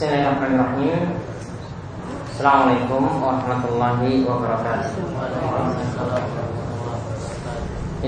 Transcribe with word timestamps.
Bismillahirrahmanirrahim. 0.00 1.12
Assalamualaikum 2.32 3.20
warahmatullahi 3.20 4.24
wabarakatuh. 4.24 4.96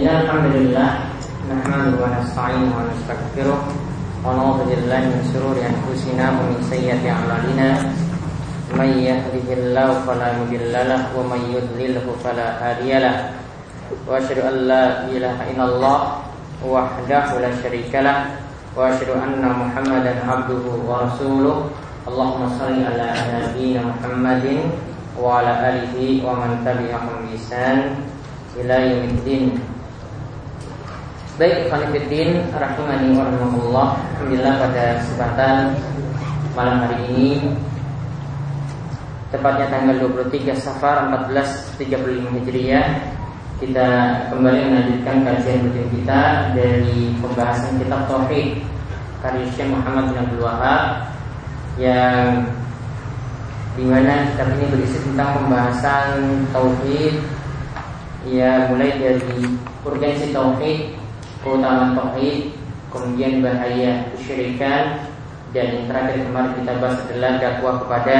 Inna 0.00 0.24
alhamdulillah 0.24 0.88
Nahmadu 1.52 2.00
wa 2.00 2.16
nasta'inu 2.16 2.72
wa 2.72 2.88
nasta'kiru 2.88 3.52
Wa 4.24 4.32
na'udhu 4.32 4.72
billahi 4.72 5.04
min 5.04 5.20
syururi 5.36 5.68
anfusina 5.68 6.32
wa 6.32 6.48
min 6.48 6.64
sayyati 6.64 7.12
amalina. 7.12 7.92
Man 8.72 8.88
yahdihillahu 8.96 10.08
fala 10.08 10.32
mudillalah 10.40 11.12
wa 11.12 11.28
man 11.28 11.44
yudlilhu 11.44 12.08
fala 12.24 12.56
hadiyalah 12.56 13.36
Wa 14.08 14.16
asyhadu 14.16 14.48
an 14.48 14.56
la 14.64 14.84
ilaha 15.12 15.44
illallah 15.44 16.24
wahdahu 16.64 17.36
la 17.36 17.52
syarikalah 17.60 18.32
wa 18.72 18.88
asyhadu 18.88 19.12
anna 19.12 19.52
muhammadan 19.60 20.24
abduhu 20.24 20.88
wa 20.88 21.04
rasuluh. 21.04 21.68
Allahumma 22.02 22.50
salli 22.58 22.82
ala 22.82 23.14
nabiyyina 23.14 23.86
Muhammadin 23.86 24.74
wa 25.14 25.38
ala 25.38 25.70
alihi 25.70 26.18
wa 26.26 26.34
man 26.34 26.58
tabi'ahum 26.66 27.30
bi 27.30 27.38
ihsan 27.38 27.94
ila 28.58 28.74
yaumiddin. 28.82 29.54
Baik, 31.38 31.70
Khalifuddin 31.70 32.50
rahimani 32.50 33.14
wa 33.14 33.30
rahimakumullah. 33.30 33.88
Alhamdulillah 34.18 34.54
pada 34.58 34.84
kesempatan 34.98 35.78
malam 36.58 36.76
hari 36.90 36.98
ini 37.14 37.30
tepatnya 39.30 39.70
tanggal 39.70 40.02
23 40.02 40.58
Safar 40.58 41.06
1435 41.30 41.86
Hijriah 42.42 42.86
kita 43.62 43.88
kembali 44.34 44.60
melanjutkan 44.74 45.22
kajian 45.22 45.70
rutin 45.70 45.86
kita 45.94 46.50
dari 46.50 47.14
pembahasan 47.22 47.78
kitab 47.78 48.10
Tauhid 48.10 48.58
karya 49.22 49.46
Syekh 49.54 49.70
Muhammad 49.70 50.10
bin 50.10 50.18
Abdul 50.18 50.42
Wahab 50.42 51.11
yang 51.80 52.44
di 53.72 53.84
mana 53.88 54.28
kitab 54.32 54.52
ini 54.52 54.66
berisi 54.68 54.98
tentang 55.00 55.40
pembahasan 55.40 56.08
Tauhid 56.52 57.14
ya 58.28 58.68
mulai 58.68 58.92
dari 59.00 59.48
urgensi 59.80 60.28
Tauhid, 60.30 60.92
keutamaan 61.40 61.96
Tauhid, 61.96 62.52
kemudian 62.92 63.40
bahaya 63.40 64.12
kesyirikan 64.12 65.08
dan 65.56 65.66
yang 65.72 65.84
terakhir 65.88 66.20
kemarin 66.24 66.52
kita 66.60 66.72
bahas 66.80 67.00
adalah 67.08 67.32
dakwah 67.40 67.74
kepada 67.80 68.16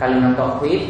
kalimat 0.00 0.32
Tauhid 0.36 0.82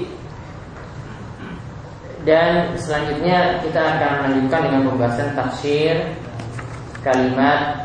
dan 2.25 2.73
selanjutnya 2.81 3.61
kita 3.61 3.81
akan 3.85 4.11
melanjutkan 4.25 4.61
dengan 4.65 4.83
pembahasan 4.89 5.29
tafsir 5.37 5.95
kalimat 7.05 7.85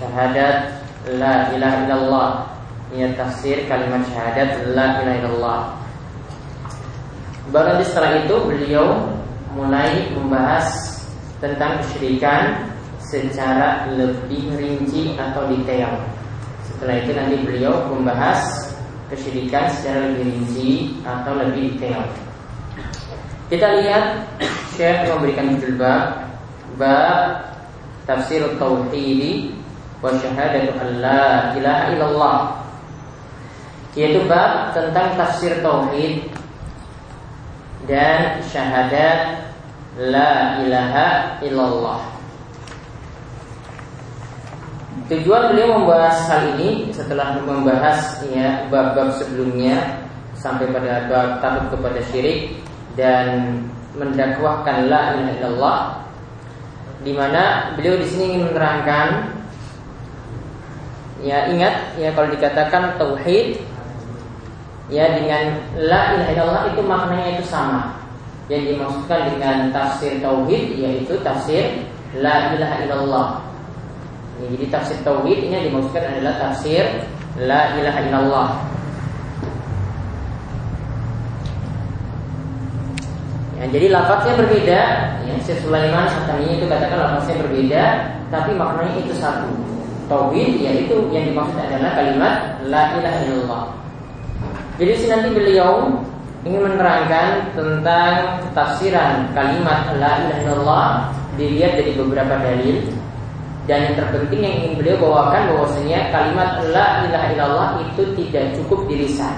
syahadat 0.00 0.80
la 1.12 1.52
ilaha 1.52 1.76
illallah. 1.84 2.55
Ini 2.94 3.18
tafsir 3.18 3.66
kalimat 3.66 4.06
syahadat 4.06 4.62
la 4.70 5.02
ilaha 5.02 5.18
illallah. 5.18 5.60
Baru 7.50 7.82
setelah 7.82 8.22
itu 8.22 8.36
beliau 8.46 9.10
mulai 9.54 10.10
membahas 10.14 10.98
tentang 11.42 11.82
kesyirikan 11.82 12.70
secara 13.02 13.90
lebih 13.94 14.54
rinci 14.58 15.14
atau 15.18 15.46
detail. 15.50 15.98
Setelah 16.66 16.94
itu 17.02 17.10
nanti 17.14 17.36
beliau 17.42 17.74
membahas 17.90 18.70
kesyirikan 19.10 19.70
secara 19.70 20.10
lebih 20.10 20.26
rinci 20.26 20.70
atau 21.06 21.32
lebih 21.38 21.74
detail. 21.74 22.02
Kita 23.46 23.78
lihat 23.78 24.26
Syekh 24.74 25.06
memberikan 25.06 25.54
judul 25.54 25.78
bab 25.78 26.26
bab 26.76 27.46
tafsir 28.04 28.42
tauhid 28.58 29.54
wa 30.02 30.10
syahadatu 30.18 30.74
alla 30.76 31.54
ilaha 31.54 31.84
illallah 31.94 32.38
yaitu 33.96 34.20
bab 34.28 34.76
tentang 34.76 35.16
tafsir 35.16 35.56
tauhid 35.64 36.28
dan 37.88 38.44
syahadat 38.44 39.48
la 39.96 40.60
ilaha 40.60 41.40
illallah. 41.40 42.00
Tujuan 45.06 45.54
beliau 45.54 45.80
membahas 45.80 46.28
hal 46.28 46.58
ini 46.58 46.92
setelah 46.92 47.40
membahas 47.40 48.20
ya 48.28 48.68
bab-bab 48.68 49.16
sebelumnya 49.16 50.02
sampai 50.36 50.68
pada 50.68 51.08
bab 51.08 51.40
takut 51.40 51.78
kepada 51.78 52.00
syirik 52.12 52.58
dan 53.00 53.58
mendakwahkan 53.96 54.92
la 54.92 55.16
ilaha 55.16 55.32
illallah 55.40 55.80
di 57.00 57.12
mana 57.16 57.72
beliau 57.78 57.96
di 57.96 58.06
sini 58.08 58.24
ingin 58.34 58.50
menerangkan 58.50 59.30
ya 61.22 61.48
ingat 61.48 61.96
ya 61.96 62.10
kalau 62.12 62.28
dikatakan 62.28 62.98
tauhid 62.98 63.62
ya 64.86 65.18
dengan 65.18 65.58
la 65.82 66.14
ilaha 66.14 66.30
illallah 66.30 66.62
itu 66.70 66.80
maknanya 66.86 67.28
itu 67.38 67.44
sama 67.50 67.98
yang 68.46 68.62
dimaksudkan 68.62 69.34
dengan 69.34 69.56
tafsir 69.74 70.22
tauhid 70.22 70.78
yaitu 70.78 71.18
tafsir 71.26 71.82
la 72.14 72.54
ilaha 72.54 72.74
illallah 72.86 73.28
ya, 74.38 74.46
jadi 74.54 74.64
tafsir 74.70 74.98
tauhid 75.02 75.38
ini 75.42 75.54
yang 75.58 75.66
dimaksudkan 75.74 76.06
adalah 76.14 76.34
tafsir 76.38 76.84
la 77.34 77.74
ilaha 77.74 78.00
illallah 78.06 78.50
Ya, 83.56 83.64
jadi 83.72 83.88
lafaznya 83.88 84.36
berbeda, 84.36 84.80
ya, 85.24 85.34
Syekh 85.40 85.64
Sulaiman 85.64 86.04
Sataninya 86.12 86.60
itu 86.60 86.68
katakan 86.68 86.98
lafaznya 87.00 87.40
berbeda, 87.40 87.84
tapi 88.28 88.52
maknanya 88.52 89.00
itu 89.00 89.16
satu. 89.16 89.48
Tauhid 90.12 90.60
yaitu 90.60 91.08
yang 91.08 91.32
dimaksud 91.32 91.56
adalah 91.56 91.96
kalimat 91.96 92.60
la 92.68 93.00
ilaha 93.00 93.18
illallah. 93.24 93.64
Jadi 94.76 95.08
nanti 95.08 95.28
beliau 95.32 95.88
ingin 96.44 96.60
menerangkan 96.68 97.56
tentang 97.56 98.44
tafsiran 98.52 99.32
kalimat 99.32 99.88
la 99.96 100.20
ilaha 100.20 100.40
illallah 100.44 100.88
dilihat 101.40 101.80
dari 101.80 101.96
beberapa 101.96 102.36
dalil 102.36 102.84
dan 103.64 103.88
yang 103.88 103.94
terpenting 103.96 104.40
yang 104.44 104.54
ingin 104.62 104.72
beliau 104.76 104.96
bawakan 105.00 105.42
bahwasanya 105.56 106.12
kalimat 106.12 106.60
la 106.70 107.08
ilaha 107.08 107.26
illallah 107.32 107.68
itu 107.88 108.02
tidak 108.20 108.52
cukup 108.52 108.84
di 108.84 108.94
lisan. 109.00 109.34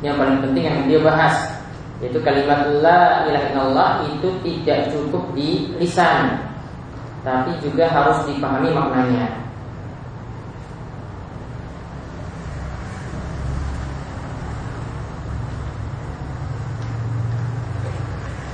Yang 0.00 0.16
paling 0.18 0.38
penting 0.40 0.64
yang 0.64 0.78
beliau 0.88 1.02
bahas 1.12 1.36
yaitu 2.00 2.18
kalimat 2.24 2.66
la 2.80 3.28
ilaha 3.28 3.46
illallah 3.52 3.90
itu 4.08 4.28
tidak 4.40 4.88
cukup 4.88 5.22
di 5.36 5.68
lisan 5.76 6.40
tapi 7.22 7.54
juga 7.60 7.86
harus 7.92 8.24
dipahami 8.24 8.72
maknanya. 8.72 9.41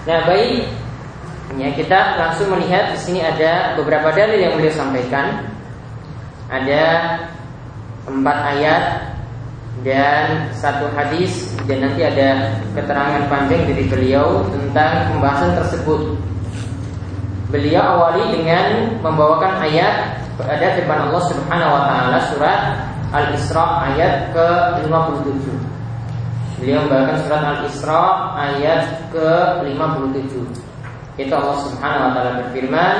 Nah, 0.09 0.25
baik. 0.25 0.65
Ya, 1.61 1.69
kita 1.77 2.17
langsung 2.17 2.49
melihat 2.57 2.97
di 2.97 2.99
sini 3.05 3.21
ada 3.21 3.77
beberapa 3.77 4.09
dalil 4.09 4.41
yang 4.41 4.57
beliau 4.57 4.73
sampaikan. 4.73 5.45
Ada 6.49 6.85
empat 8.09 8.39
ayat 8.57 8.85
dan 9.85 10.49
satu 10.57 10.89
hadis 10.97 11.53
dan 11.69 11.85
nanti 11.85 12.09
ada 12.09 12.57
keterangan 12.73 13.29
panjang 13.29 13.69
dari 13.69 13.85
beliau 13.85 14.49
tentang 14.49 15.13
pembahasan 15.13 15.61
tersebut. 15.61 16.17
Beliau 17.53 18.01
awali 18.01 18.33
dengan 18.33 18.97
membawakan 19.05 19.61
ayat 19.61 20.25
ada 20.41 20.67
firman 20.73 21.13
Allah 21.13 21.23
Subhanahu 21.29 21.75
wa 21.77 21.83
taala 21.85 22.19
surat 22.33 22.61
Al-Isra 23.13 23.93
ayat 23.93 24.33
ke-57. 24.33 25.78
Beliau 26.59 26.83
membawakan 26.87 27.17
surat 27.23 27.43
Al-Isra 27.43 28.05
ayat 28.35 28.83
ke-57. 29.15 30.35
Itu 31.19 31.33
Allah 31.35 31.59
Subhanahu 31.67 32.05
wa 32.07 32.13
taala 32.15 32.33
berfirman, 32.43 32.97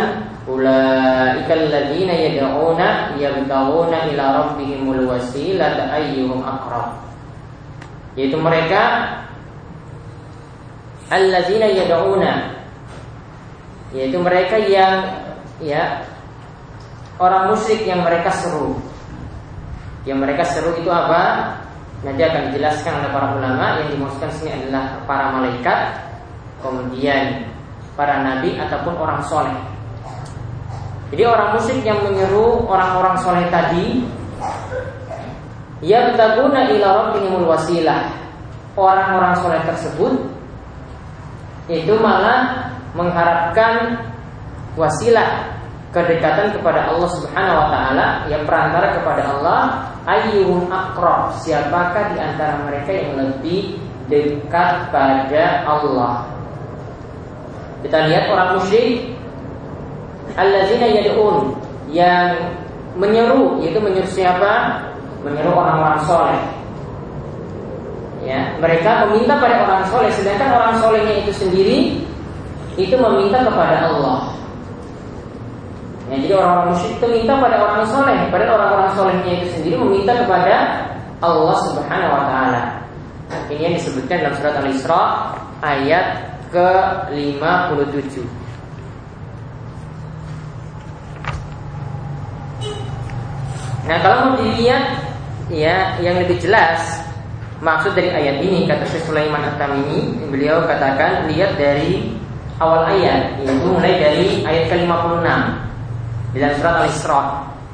Ulaikal 0.49 1.69
ladzina 1.69 2.15
yad'una 2.17 3.19
yabtaghuna 3.21 4.09
ila 4.15 4.25
rabbihimul 4.41 5.11
wasilata 5.11 5.93
ayyuhum 5.93 6.41
aqrab. 6.41 7.05
Yaitu 8.17 8.41
mereka 8.41 9.13
alladzina 11.13 11.69
yad'una 11.69 12.59
yaitu 13.93 14.21
mereka 14.21 14.61
yang 14.61 15.25
ya 15.65 16.05
orang 17.21 17.53
musyrik 17.53 17.85
yang 17.85 18.05
mereka 18.05 18.33
seru. 18.33 18.77
Yang 20.05 20.19
mereka 20.25 20.45
seru 20.49 20.73
itu 20.81 20.89
apa? 20.89 21.57
Nanti 22.07 22.23
akan 22.23 22.43
dijelaskan 22.51 22.93
oleh 23.03 23.11
para 23.11 23.27
ulama 23.35 23.83
yang 23.83 23.89
dimaksudkan 23.91 24.31
sini 24.39 24.51
adalah 24.55 25.03
para 25.03 25.35
malaikat, 25.35 25.81
kemudian 26.63 27.51
para 27.99 28.23
nabi 28.23 28.55
ataupun 28.55 28.95
orang 28.95 29.19
soleh. 29.27 29.59
Jadi 31.09 31.23
orang 31.25 31.57
musyrik 31.57 31.85
yang 31.89 32.01
menyeru 32.05 32.69
orang-orang 32.69 33.17
soleh 33.25 33.49
tadi 33.49 34.05
Ya 35.81 36.11
betaguna 36.13 36.69
ila 36.69 36.89
rabbihimul 37.09 37.49
wasilah 37.49 38.13
Orang-orang 38.77 39.33
soleh 39.41 39.61
tersebut 39.65 40.13
Itu 41.71 41.97
malah 41.97 42.73
mengharapkan 42.93 44.05
wasilah 44.77 45.49
Kedekatan 45.89 46.53
kepada 46.53 46.93
Allah 46.93 47.09
subhanahu 47.09 47.57
wa 47.57 47.69
ta'ala 47.73 48.07
Yang 48.29 48.43
perantara 48.45 48.93
kepada 49.01 49.23
Allah 49.33 49.88
ayyuhum 50.09 50.73
akrob 50.73 51.37
siapakah 51.45 52.17
di 52.17 52.19
antara 52.19 52.65
mereka 52.65 52.91
yang 52.97 53.13
lebih 53.21 53.77
dekat 54.09 54.89
pada 54.89 55.69
Allah? 55.69 56.25
Kita 57.85 58.09
lihat 58.09 58.25
orang 58.33 58.59
musyrik. 58.59 59.13
Allazina 60.35 60.89
yad'un. 60.89 61.55
Yang 61.93 62.57
menyeru 62.97 63.61
yaitu 63.61 63.79
menyeru 63.79 64.09
siapa? 64.09 64.83
Menyeru 65.23 65.53
orang-orang 65.53 66.01
soleh. 66.09 66.41
Ya 68.25 68.57
mereka 68.59 69.07
meminta 69.07 69.39
pada 69.39 69.63
orang 69.63 69.85
soleh 69.89 70.11
sedangkan 70.11 70.51
orang 70.53 70.75
solehnya 70.83 71.15
itu 71.23 71.33
sendiri 71.33 71.79
itu 72.75 72.95
meminta 72.99 73.41
kepada 73.47 73.89
Allah 73.89 74.35
Ya, 76.09 76.17
jadi 76.25 76.33
orang-orang 76.41 76.67
musyrik 76.73 76.97
itu 76.97 77.07
minta 77.13 77.37
pada 77.37 77.57
orang 77.61 77.85
soleh, 77.85 78.19
pada 78.33 78.45
orang-orang 78.49 78.91
solehnya 78.97 79.33
itu 79.45 79.47
sendiri 79.61 79.77
meminta 79.77 80.17
kepada 80.25 80.55
Allah 81.21 81.57
Subhanahu 81.69 82.17
Wa 82.17 82.25
Taala. 82.33 82.63
Ini 83.53 83.61
yang 83.61 83.75
disebutkan 83.77 84.25
dalam 84.25 84.35
surat 84.41 84.55
Al-Isra 84.57 85.03
ayat 85.61 86.07
ke 86.49 86.69
57. 87.13 88.25
Nah 93.89 93.97
kalau 94.05 94.17
mau 94.33 94.35
dilihat 94.41 94.85
ya 95.49 95.97
yang 96.01 96.21
lebih 96.21 96.41
jelas 96.41 97.05
maksud 97.65 97.97
dari 97.97 98.13
ayat 98.13 98.45
ini 98.45 98.69
kata 98.69 98.85
Syekh 98.85 99.09
Sulaiman 99.09 99.41
At-Tamimi 99.49 100.29
beliau 100.29 100.61
katakan 100.69 101.25
lihat 101.33 101.57
dari 101.57 102.13
awal 102.61 102.85
ayat 102.85 103.41
yaitu 103.41 103.65
mulai 103.65 103.97
dari 103.97 104.27
ayat 104.45 104.69
ke-56 104.69 105.68
dalam 106.37 106.53
surat 106.61 106.75
Al-Isra 106.85 107.23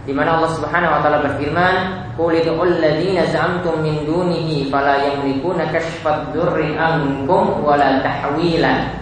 di 0.05 0.13
mana 0.13 0.37
Allah 0.37 0.53
Subhanahu 0.53 0.93
wa 0.93 1.01
taala 1.01 1.19
berfirman, 1.25 1.77
"Qul 2.13 2.37
id'ul 2.37 2.77
ladzina 2.77 3.25
za'amtum 3.33 3.81
min 3.81 4.05
dunihi 4.05 4.69
fala 4.69 5.01
yamlikuna 5.01 5.73
kashfad 5.73 6.37
dzurri 6.37 6.77
ankum 6.77 7.65
wala 7.65 8.05
tahwila." 8.05 9.01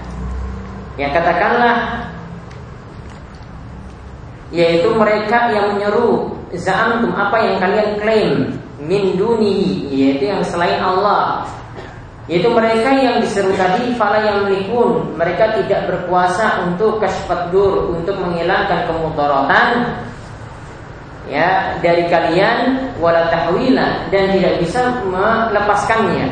Ya 0.95 1.11
katakanlah 1.11 2.07
yaitu 4.55 4.95
mereka 4.95 5.51
yang 5.51 5.75
menyeru 5.75 6.39
za'amtum 6.55 7.11
apa 7.17 7.37
yang 7.41 7.57
kalian 7.59 7.91
klaim 7.99 8.33
min 8.79 9.19
dunihi 9.19 9.91
yaitu 9.91 10.31
yang 10.31 10.45
selain 10.47 10.79
Allah 10.79 11.49
yaitu 12.33 12.49
mereka 12.49 12.97
yang 12.97 13.21
diseru 13.21 13.53
tadi 13.61 13.93
fala 13.93 14.25
yang 14.25 14.49
melikun 14.49 15.05
mereka 15.21 15.53
tidak 15.61 15.85
berkuasa 15.85 16.65
untuk 16.65 16.97
kasfadur 16.97 17.93
untuk 17.93 18.17
menghilangkan 18.17 18.89
kemudaratan 18.89 20.01
ya 21.29 21.77
dari 21.85 22.09
kalian 22.09 22.93
wala 22.99 23.29
tahwila 23.31 24.09
dan 24.11 24.25
tidak 24.37 24.55
bisa 24.65 24.81
melepaskannya. 25.07 26.29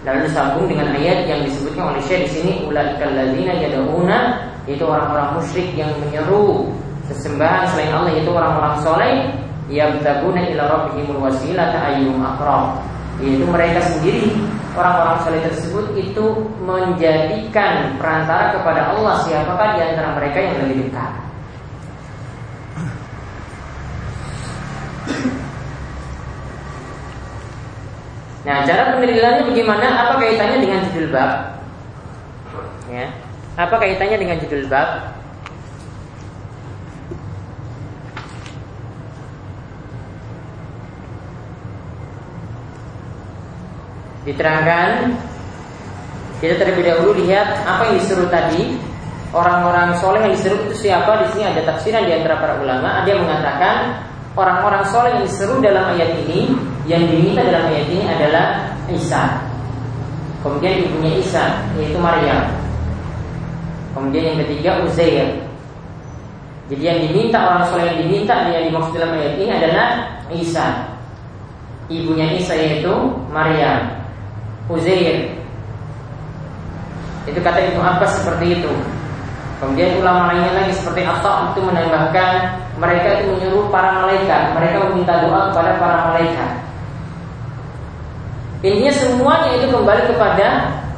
Lalu 0.00 0.24
disambung 0.24 0.64
dengan 0.64 0.96
ayat 0.96 1.28
yang 1.28 1.44
disebutkan 1.44 1.92
oleh 1.92 2.00
Syekh 2.08 2.24
di 2.24 2.30
sini 2.40 2.52
ulaikal 2.64 3.12
ladzina 3.12 3.52
yad'una 3.52 4.48
itu 4.64 4.80
orang-orang 4.80 5.36
musyrik 5.36 5.76
yang 5.76 5.92
menyeru 6.00 6.72
sesembahan 7.12 7.68
selain 7.68 7.92
Allah 7.92 8.12
yaitu 8.16 8.32
orang-orang 8.32 8.74
soleh 8.80 9.14
yang 9.68 10.00
bertaguna 10.00 10.40
ila 10.56 10.62
rabbihimul 10.72 11.20
wasilata 11.20 11.78
ayyuhum 11.92 12.24
aqrab. 12.24 12.80
Yaitu 13.20 13.44
mereka 13.44 13.84
sendiri 13.92 14.32
orang-orang 14.74 15.18
soleh 15.26 15.42
tersebut 15.42 15.86
itu 15.98 16.26
menjadikan 16.62 17.98
perantara 17.98 18.54
kepada 18.54 18.94
Allah 18.94 19.22
siapakah 19.26 19.74
di 19.74 19.80
antara 19.82 20.14
mereka 20.14 20.38
yang 20.38 20.54
lebih 20.62 20.86
dekat. 20.86 21.12
Nah, 28.40 28.64
cara 28.64 28.96
penilaiannya 28.96 29.52
bagaimana? 29.52 29.86
Apa 30.06 30.12
kaitannya 30.16 30.58
dengan 30.64 30.80
judul 30.88 31.12
bab? 31.12 31.32
Ya. 32.88 33.06
Apa 33.60 33.76
kaitannya 33.76 34.16
dengan 34.16 34.40
judul 34.40 34.64
bab? 34.66 35.19
Diterangkan 44.30 45.18
Kita 46.38 46.54
terlebih 46.62 46.86
dahulu 46.86 47.18
lihat 47.18 47.66
Apa 47.66 47.90
yang 47.90 47.98
disuruh 47.98 48.30
tadi. 48.30 48.78
Orang-orang 49.30 49.94
soleh 49.98 50.26
yang 50.26 50.34
disuruh 50.34 50.58
itu 50.70 50.86
siapa? 50.86 51.26
Di 51.26 51.34
sini 51.34 51.44
ada 51.50 51.62
tafsiran 51.66 52.06
di 52.06 52.14
antara 52.14 52.38
para 52.38 52.54
ulama. 52.62 53.02
Ada 53.02 53.08
yang 53.10 53.26
mengatakan 53.26 53.76
Orang-orang 54.38 54.86
soleh 54.86 55.10
yang 55.18 55.26
disuruh 55.26 55.58
dalam 55.58 55.90
ayat 55.98 56.14
ini 56.22 56.54
Yang 56.86 57.02
diminta 57.10 57.42
dalam 57.42 57.66
ayat 57.74 57.86
ini 57.90 58.04
adalah 58.06 58.46
Isa. 58.90 59.22
Kemudian 60.46 60.86
ibunya 60.86 61.12
Isa 61.18 61.44
Yaitu 61.74 61.98
Maryam. 61.98 62.46
Kemudian 63.90 64.22
yang 64.34 64.38
ketiga 64.46 64.70
Uzair. 64.86 65.42
Jadi 66.70 66.82
yang 66.86 66.98
diminta 67.02 67.42
orang 67.42 67.66
soleh 67.66 67.90
yang 67.90 67.98
diminta 68.06 68.46
Yang 68.46 68.70
dimaksud 68.70 68.94
dalam 68.94 69.18
ayat 69.18 69.34
ini 69.34 69.50
adalah 69.50 69.86
Isa. 70.30 70.66
Ibunya 71.90 72.38
Isa 72.38 72.54
yaitu 72.54 72.94
Maryam 73.34 73.99
Uzair 74.70 75.34
Itu 77.26 77.38
kata 77.42 77.58
Ibnu 77.58 77.82
Abbas 77.82 78.22
seperti 78.22 78.62
itu. 78.62 78.72
Kemudian 79.60 80.00
ulama 80.00 80.32
lainnya 80.32 80.64
lagi 80.64 80.72
seperti 80.72 81.04
Atta 81.04 81.52
itu 81.52 81.60
menambahkan 81.60 82.32
Mereka 82.80 83.08
itu 83.20 83.24
menyuruh 83.34 83.66
para 83.68 84.00
malaikat. 84.00 84.56
Mereka 84.56 84.76
meminta 84.88 85.20
doa 85.26 85.52
kepada 85.52 85.72
para 85.76 85.96
malaikat. 86.10 86.50
Intinya 88.64 88.92
semuanya 88.92 89.50
itu 89.60 89.66
kembali 89.68 90.02
kepada 90.08 90.48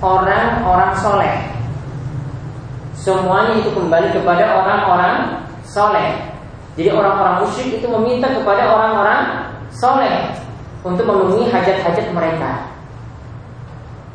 orang-orang 0.02 0.92
soleh. 0.98 1.34
Semuanya 2.94 3.58
itu 3.58 3.70
kembali 3.74 4.14
kepada 4.14 4.62
orang-orang 4.62 5.42
soleh. 5.66 6.32
Jadi 6.78 6.90
orang-orang 6.94 7.42
musyrik 7.42 7.82
itu 7.82 7.86
meminta 7.86 8.32
kepada 8.32 8.64
orang-orang 8.72 9.44
soleh 9.69 10.32
Untuk 10.80 11.04
memenuhi 11.04 11.52
hajat-hajat 11.52 12.08
mereka 12.16 12.71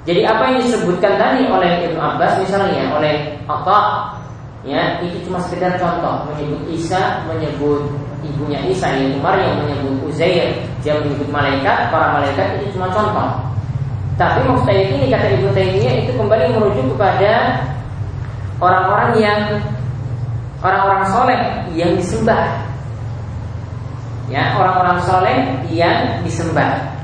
jadi 0.07 0.23
apa 0.23 0.55
yang 0.55 0.63
disebutkan 0.63 1.19
tadi 1.19 1.51
oleh 1.51 1.83
Ibnu 1.83 1.99
Abbas 1.99 2.39
misalnya 2.39 2.95
oleh 2.95 3.35
Atta 3.43 4.15
ya 4.63 5.03
itu 5.03 5.27
cuma 5.27 5.35
sekedar 5.43 5.75
contoh. 5.75 6.31
Menyebut 6.31 6.63
Isa 6.71 7.27
menyebut 7.27 7.91
ibunya 8.23 8.63
Isa 8.71 8.87
yaitu 8.95 9.19
Maryam 9.19 9.67
menyebut 9.67 10.07
Uzair 10.07 10.63
dia 10.79 10.95
menyebut 11.03 11.27
malaikat 11.27 11.91
para 11.91 12.15
malaikat 12.15 12.55
itu 12.55 12.79
cuma 12.79 12.87
contoh. 12.87 13.35
Tapi 14.15 14.47
maksud 14.47 14.71
ayat 14.71 14.95
ini 14.95 15.11
kata 15.11 15.27
Ibnu 15.27 15.49
Taimiyah 15.51 15.95
itu 16.07 16.11
kembali 16.15 16.55
merujuk 16.55 16.87
kepada 16.95 17.59
orang-orang 18.63 19.11
yang 19.19 19.41
orang-orang 20.63 21.03
soleh 21.11 21.39
yang 21.75 21.91
disembah. 21.99 22.63
Ya 24.31 24.55
orang-orang 24.55 25.03
soleh 25.03 25.35
yang 25.67 26.23
disembah 26.23 26.96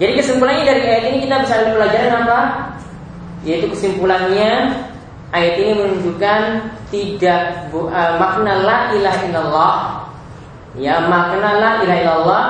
Jadi 0.00 0.12
kesimpulannya 0.18 0.64
dari 0.64 0.82
ayat 0.88 1.04
ini 1.12 1.18
kita 1.28 1.36
bisa 1.44 1.54
ambil 1.60 1.74
pelajaran 1.80 2.12
apa? 2.24 2.40
Yaitu 3.44 3.66
kesimpulannya 3.72 4.50
ayat 5.32 5.54
ini 5.58 5.72
menunjukkan 5.76 6.40
tidak 6.92 7.72
uh, 7.72 8.12
makna 8.20 8.52
la 8.62 8.78
ilaha 8.92 9.20
illallah 9.24 9.76
ya 10.76 11.08
makna 11.08 11.50
la 11.56 11.70
ilaha 11.80 12.00
illallah 12.04 12.46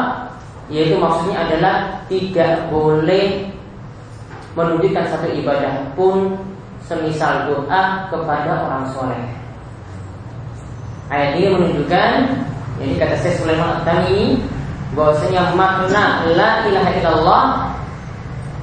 yaitu 0.70 0.98
maksudnya 0.98 1.46
adalah 1.46 1.74
tidak 2.10 2.66
boleh 2.70 3.50
menunjukkan 4.58 5.04
satu 5.08 5.30
ibadah 5.32 5.94
pun 5.94 6.38
semisal 6.84 7.48
doa 7.48 8.10
kepada 8.10 8.52
orang 8.68 8.84
soleh. 8.90 9.24
Ayat 11.08 11.38
ini 11.38 11.48
menunjukkan 11.54 12.10
jadi 12.82 12.92
kata 12.98 13.14
saya 13.20 13.34
Sulaiman 13.38 13.78
At-Tamimi 13.80 14.42
bahwasanya 14.92 15.56
makna 15.56 16.28
la 16.36 16.50
ilaha 16.68 16.90
illallah 17.00 17.44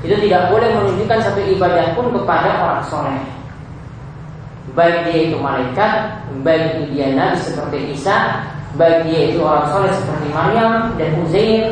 itu 0.05 0.15
tidak 0.29 0.47
boleh 0.47 0.69
menunjukkan 0.79 1.19
satu 1.19 1.41
ibadah 1.43 1.91
pun 1.97 2.07
kepada 2.15 2.49
orang 2.63 2.83
soleh. 2.87 3.19
Baik 4.77 5.09
dia 5.09 5.33
itu 5.33 5.37
malaikat 5.41 6.13
baik 6.45 6.77
itu 6.77 6.81
dia 6.93 7.17
nabi 7.17 7.41
seperti 7.41 7.77
Isa 7.97 8.45
baik 8.77 9.09
dia 9.09 9.33
itu 9.33 9.41
orang 9.41 9.65
soleh 9.73 9.91
seperti 9.97 10.29
Maryam 10.29 10.93
dan 11.01 11.09
Uzair 11.25 11.67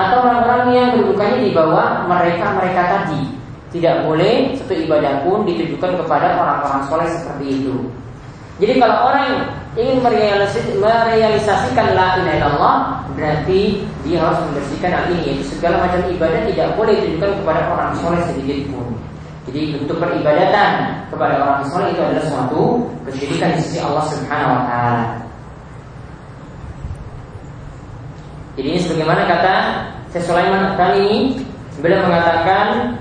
atau 0.00 0.16
orang-orang 0.24 0.62
yang 0.72 0.86
kedudukannya 0.96 1.38
di 1.44 1.50
bawah 1.52 2.08
mereka 2.08 2.56
mereka 2.56 2.82
tadi. 2.88 3.20
Tidak 3.70 4.08
boleh 4.08 4.56
satu 4.58 4.74
ibadah 4.74 5.22
pun 5.22 5.46
ditujukan 5.46 6.02
kepada 6.02 6.34
orang-orang 6.40 6.82
soleh 6.90 7.06
seperti 7.06 7.62
itu. 7.62 7.76
Jadi 8.58 8.82
kalau 8.82 9.12
orang 9.12 9.46
ingin 9.78 10.02
merealisasikan 10.02 11.86
la 11.94 12.18
ilaha 12.18 12.34
illallah 12.34 12.76
berarti 13.14 13.86
dia 14.02 14.18
harus 14.18 14.42
membersihkan 14.50 14.90
hal 14.90 15.04
ini 15.14 15.20
yaitu 15.30 15.44
segala 15.46 15.86
macam 15.86 16.02
ibadah 16.10 16.42
tidak 16.50 16.74
boleh 16.74 16.94
ditujukan 16.98 17.30
kepada 17.42 17.60
orang 17.70 17.90
soleh 18.02 18.22
sedikit 18.26 18.66
pun. 18.74 18.90
Jadi 19.46 19.78
bentuk 19.78 19.96
peribadatan 20.02 20.70
kepada 21.10 21.34
orang 21.38 21.62
soleh 21.70 21.94
itu 21.94 22.02
adalah 22.02 22.24
suatu 22.26 22.62
kesyirikan 23.06 23.54
di 23.54 23.60
sisi 23.62 23.78
Allah 23.78 24.04
Subhanahu 24.10 24.52
wa 24.58 24.62
taala. 24.66 25.04
Jadi 28.58 28.66
ini 28.76 28.80
sebagaimana 28.82 29.22
kata 29.30 29.54
Syekh 30.10 30.26
Sulaiman 30.26 30.74
ini 30.98 31.38
beliau 31.78 32.02
mengatakan 32.10 32.98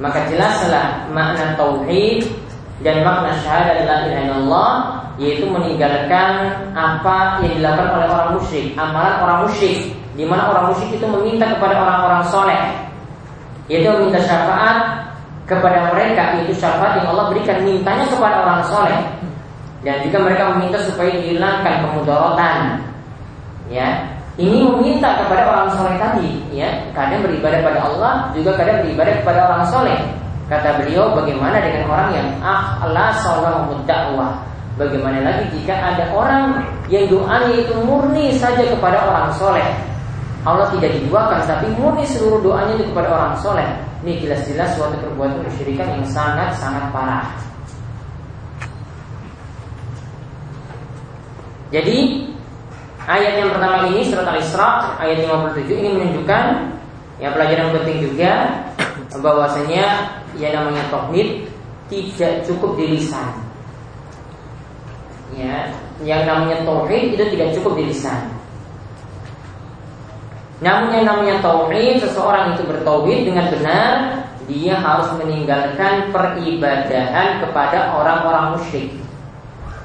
maka 0.00 0.24
jelaslah 0.32 1.08
makna 1.12 1.56
tauhid 1.60 2.24
dan 2.80 3.04
makna 3.04 3.36
syahadat 3.44 3.84
la 3.84 3.96
ilaha 4.08 4.20
illallah 4.24 4.70
yaitu 5.16 5.48
meninggalkan 5.48 6.52
apa 6.76 7.40
yang 7.40 7.56
dilakukan 7.56 7.88
oleh 7.96 8.08
orang 8.12 8.30
musyrik, 8.36 8.76
amalan 8.76 9.14
orang 9.24 9.38
musyrik 9.48 9.96
di 10.12 10.24
mana 10.24 10.48
orang 10.52 10.64
musyrik 10.72 11.00
itu 11.00 11.06
meminta 11.08 11.44
kepada 11.56 11.74
orang-orang 11.76 12.24
soleh 12.28 12.62
yaitu 13.68 13.88
meminta 13.96 14.20
syafaat 14.22 15.08
kepada 15.48 15.94
mereka 15.94 16.36
itu 16.44 16.52
syafaat 16.56 17.00
yang 17.00 17.16
Allah 17.16 17.32
berikan 17.32 17.64
mintanya 17.64 18.04
kepada 18.12 18.44
orang 18.44 18.60
soleh 18.68 19.00
dan 19.84 20.02
juga 20.04 20.18
mereka 20.20 20.52
meminta 20.56 20.78
supaya 20.84 21.10
dihilangkan 21.14 21.74
kemudaratan 21.86 22.58
ya 23.72 24.16
ini 24.36 24.68
meminta 24.68 25.16
kepada 25.16 25.48
orang 25.48 25.72
soleh 25.72 25.96
tadi, 25.96 26.44
ya 26.52 26.68
kadang 26.92 27.24
beribadah 27.24 27.56
pada 27.64 27.80
Allah, 27.88 28.12
juga 28.36 28.52
kadang 28.52 28.84
beribadah 28.84 29.16
kepada 29.24 29.40
orang 29.48 29.64
soleh. 29.64 29.96
Kata 30.44 30.76
beliau, 30.76 31.16
bagaimana 31.16 31.56
dengan 31.64 31.88
orang 31.88 32.08
yang 32.12 32.28
ah 32.44 32.76
Allah 32.84 33.16
dakwah? 33.88 34.36
Bagaimana 34.76 35.24
lagi 35.24 35.44
jika 35.56 35.72
ada 35.72 36.12
orang 36.12 36.60
yang 36.92 37.08
doanya 37.08 37.52
itu 37.56 37.72
murni 37.80 38.36
saja 38.36 38.60
kepada 38.60 39.08
orang 39.08 39.32
soleh? 39.36 39.64
Allah 40.44 40.68
tidak 40.76 40.94
diduakan, 41.00 41.40
tapi 41.48 41.66
murni 41.74 42.04
seluruh 42.04 42.38
doanya 42.44 42.76
itu 42.76 42.84
kepada 42.92 43.08
orang 43.08 43.34
soleh. 43.40 43.66
Ini 44.04 44.20
jelas-jelas 44.20 44.76
suatu 44.76 44.94
perbuatan 45.00 45.42
kesyirikan 45.48 45.96
yang 45.96 46.04
sangat-sangat 46.06 46.92
parah. 46.92 47.26
Jadi 51.74 52.30
Ayat 53.06 53.38
yang 53.38 53.54
pertama 53.54 53.86
ini 53.86 54.02
surat 54.02 54.26
Al-Isra 54.26 54.98
ayat 54.98 55.30
57 55.30 55.78
ini 55.78 55.88
menunjukkan 55.94 56.44
yang 57.22 57.30
pelajaran 57.38 57.70
penting 57.78 58.02
juga 58.02 58.50
bahwasanya 59.22 60.10
yang 60.34 60.52
namanya 60.58 60.82
tauhid 60.90 61.46
tidak 61.86 62.42
cukup 62.50 62.74
di 62.74 62.98
lisan. 62.98 63.45
Ya, 65.34 65.74
yang 66.06 66.22
namanya 66.22 66.62
tauhid 66.62 67.18
itu 67.18 67.24
tidak 67.34 67.58
cukup 67.58 67.82
di 67.82 67.90
lisan. 67.90 68.30
Namun 70.62 70.94
yang 70.94 71.04
namanya 71.04 71.42
tauhid 71.42 72.00
seseorang 72.00 72.54
itu 72.56 72.62
bertauhid 72.64 73.28
dengan 73.28 73.50
benar 73.52 73.92
dia 74.46 74.78
harus 74.78 75.10
meninggalkan 75.18 76.14
peribadahan 76.14 77.42
kepada 77.42 77.98
orang-orang 77.98 78.54
musyrik. 78.56 78.94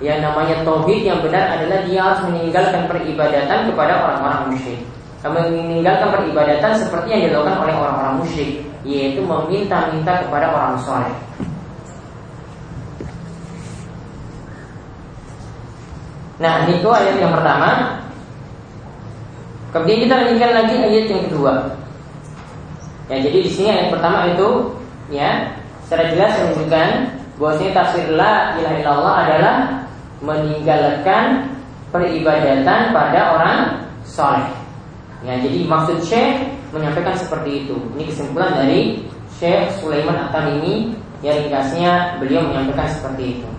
Yang 0.01 0.19
namanya 0.29 0.55
tauhid 0.65 1.01
yang 1.01 1.19
benar 1.21 1.57
adalah 1.57 1.85
dia 1.85 1.99
harus 2.01 2.21
meninggalkan 2.29 2.85
peribadatan 2.85 3.59
kepada 3.69 3.93
orang-orang 4.05 4.53
musyrik. 4.53 4.81
Meninggalkan 5.21 6.09
peribadatan 6.09 6.73
seperti 6.81 7.07
yang 7.13 7.21
dilakukan 7.29 7.57
oleh 7.61 7.75
orang-orang 7.77 8.15
musyrik, 8.25 8.65
yaitu 8.81 9.21
meminta-minta 9.21 10.25
kepada 10.25 10.49
orang 10.49 10.73
soleh. 10.81 11.13
Nah, 16.41 16.65
itu 16.65 16.89
ayat 16.89 17.21
yang 17.21 17.29
pertama. 17.29 18.01
Kemudian 19.71 20.09
kita 20.09 20.13
lanjutkan 20.17 20.51
lagi 20.57 20.75
ayat 20.81 21.05
yang 21.07 21.23
kedua. 21.29 21.53
Ya, 23.07 23.21
jadi 23.21 23.37
di 23.45 23.49
sini 23.51 23.69
ayat 23.69 23.87
pertama 23.93 24.33
itu 24.33 24.49
ya 25.13 25.53
secara 25.85 26.09
jelas 26.11 26.31
menunjukkan 26.41 26.87
bahwasanya 27.37 27.71
tafsir 27.77 28.05
la 28.15 28.57
ilaha 28.57 28.75
illallah 28.81 29.15
adalah 29.27 29.55
meninggalkan 30.25 31.23
peribadatan 31.93 32.79
pada 32.89 33.19
orang 33.37 33.59
soleh. 34.03 34.49
Ya, 35.21 35.37
jadi 35.37 35.69
maksud 35.69 36.01
Syekh 36.01 36.49
menyampaikan 36.73 37.13
seperti 37.13 37.67
itu. 37.67 37.77
Ini 37.93 38.03
kesimpulan 38.09 38.57
dari 38.57 39.05
Syekh 39.37 39.77
Sulaiman 39.77 40.17
At-Tamimi 40.27 40.97
yang 41.21 41.37
ringkasnya 41.45 42.17
beliau 42.17 42.41
menyampaikan 42.49 42.89
seperti 42.89 43.37
itu. 43.37 43.49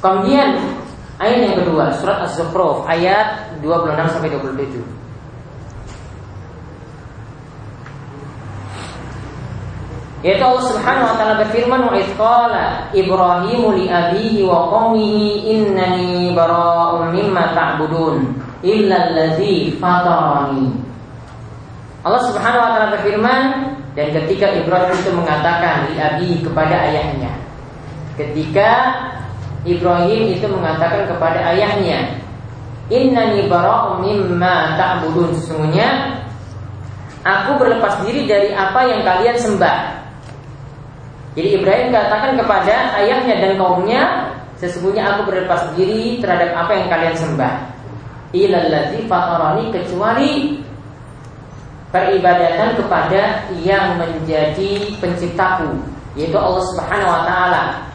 Kemudian 0.00 0.79
ayat 1.20 1.38
yang 1.52 1.56
kedua 1.60 1.92
surat 2.00 2.24
Az-Zukhruf 2.24 2.88
ayat 2.88 3.60
26 3.60 4.16
sampai 4.16 4.32
27. 4.32 5.00
Yaitu 10.20 10.44
Allah 10.44 10.64
Subhanahu 10.68 11.08
wa 11.08 11.14
taala 11.16 11.34
berfirman 11.40 11.80
wa 11.80 11.96
qala 11.96 12.64
Ibrahim 12.92 13.62
li 13.72 13.88
abihi 13.88 14.44
wa 14.44 14.68
qaumihi 14.68 15.48
innani 15.48 16.36
bara'un 16.36 17.16
mimma 17.16 17.56
ta'budun 17.56 18.36
illa 18.60 18.96
allazi 19.08 19.80
fatarani. 19.80 20.76
Allah 22.04 22.20
Subhanahu 22.28 22.64
wa 22.64 22.70
taala 22.76 22.88
berfirman 23.00 23.42
dan 23.96 24.06
ketika 24.12 24.52
Ibrahim 24.60 24.92
itu 24.92 25.10
mengatakan 25.16 25.88
li 25.88 25.96
abi 25.96 26.30
kepada 26.44 26.76
ayahnya. 26.92 27.32
Ketika 28.20 28.68
Ibrahim 29.64 30.32
itu 30.32 30.46
mengatakan 30.48 31.04
kepada 31.04 31.52
ayahnya, 31.52 32.16
"Innani 32.88 33.44
bara'un 33.44 34.00
mimma 34.00 34.80
ta'budun." 34.80 35.36
Sesungguhnya 35.36 36.16
aku 37.20 37.60
berlepas 37.60 38.00
diri 38.04 38.24
dari 38.24 38.56
apa 38.56 38.80
yang 38.88 39.04
kalian 39.04 39.36
sembah. 39.36 39.78
Jadi 41.36 41.48
Ibrahim 41.60 41.88
katakan 41.92 42.32
kepada 42.40 42.74
ayahnya 43.04 43.34
dan 43.38 43.52
kaumnya, 43.60 44.02
sesungguhnya 44.58 45.14
aku 45.14 45.30
berlepas 45.30 45.76
diri 45.76 46.18
terhadap 46.18 46.56
apa 46.56 46.72
yang 46.74 46.88
kalian 46.88 47.16
sembah. 47.16 47.54
Ilallazi 48.30 48.98
fatarani 49.06 49.64
kecuali 49.74 50.30
peribadatan 51.90 52.78
kepada 52.78 53.50
yang 53.60 53.98
menjadi 53.98 54.94
penciptaku, 55.02 55.70
yaitu 56.14 56.38
Allah 56.38 56.64
Subhanahu 56.70 57.10
wa 57.10 57.22
taala. 57.26 57.89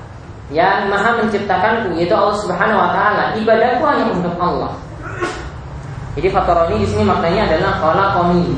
Yang 0.53 0.93
maha 0.93 1.09
menciptakanku 1.21 1.97
yaitu 1.97 2.13
Allah 2.13 2.37
Subhanahu 2.37 2.77
wa 2.77 2.89
taala. 2.93 3.23
Ibadahku 3.33 3.81
hanya 3.81 4.05
untuk 4.13 4.35
Allah. 4.37 4.77
Jadi 6.15 6.31
fatarani 6.31 6.79
di 6.79 6.87
sini 6.87 7.03
maknanya 7.03 7.43
adalah 7.43 7.71
khalaqani 7.83 8.55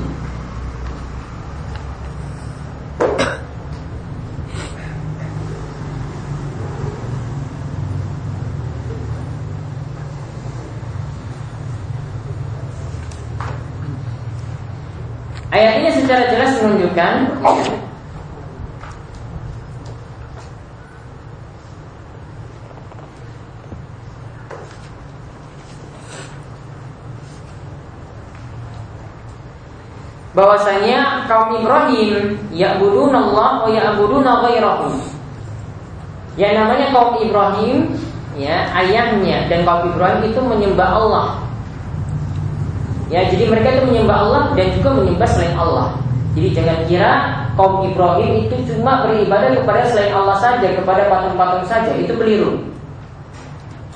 Ayat 15.47 15.81
ini 15.81 15.89
secara 15.97 16.29
jelas 16.29 16.61
menunjukkan 16.61 17.13
bahwasanya 30.37 31.25
kaum 31.25 31.57
Ibrahim 31.57 32.37
ya'budun 32.53 33.09
Allah 33.09 33.65
wa 33.65 33.69
ya'buduna 33.73 34.45
ghairahu. 34.45 34.93
Yang 36.37 36.53
namanya 36.61 36.85
kaum 36.93 37.17
Ibrahim 37.17 37.97
ya 38.37 38.69
ayahnya 38.85 39.49
dan 39.49 39.65
kaum 39.65 39.89
Ibrahim 39.89 40.29
itu 40.29 40.37
menyembah 40.37 40.89
Allah 40.93 41.27
Ya, 43.07 43.23
jadi 43.31 43.47
mereka 43.47 43.71
itu 43.71 43.83
menyembah 43.87 44.17
Allah 44.19 44.43
dan 44.51 44.67
juga 44.75 44.89
menyembah 44.99 45.27
selain 45.31 45.55
Allah. 45.55 45.95
Jadi 46.35 46.47
jangan 46.51 46.77
kira 46.91 47.11
kaum 47.55 47.87
Ibrahim 47.87 48.45
itu 48.45 48.55
cuma 48.67 49.07
beribadah 49.07 49.55
kepada 49.55 49.87
selain 49.87 50.11
Allah 50.11 50.35
saja, 50.43 50.67
kepada 50.75 51.07
patung-patung 51.07 51.63
saja. 51.63 51.91
Itu 51.95 52.19
keliru. 52.19 52.67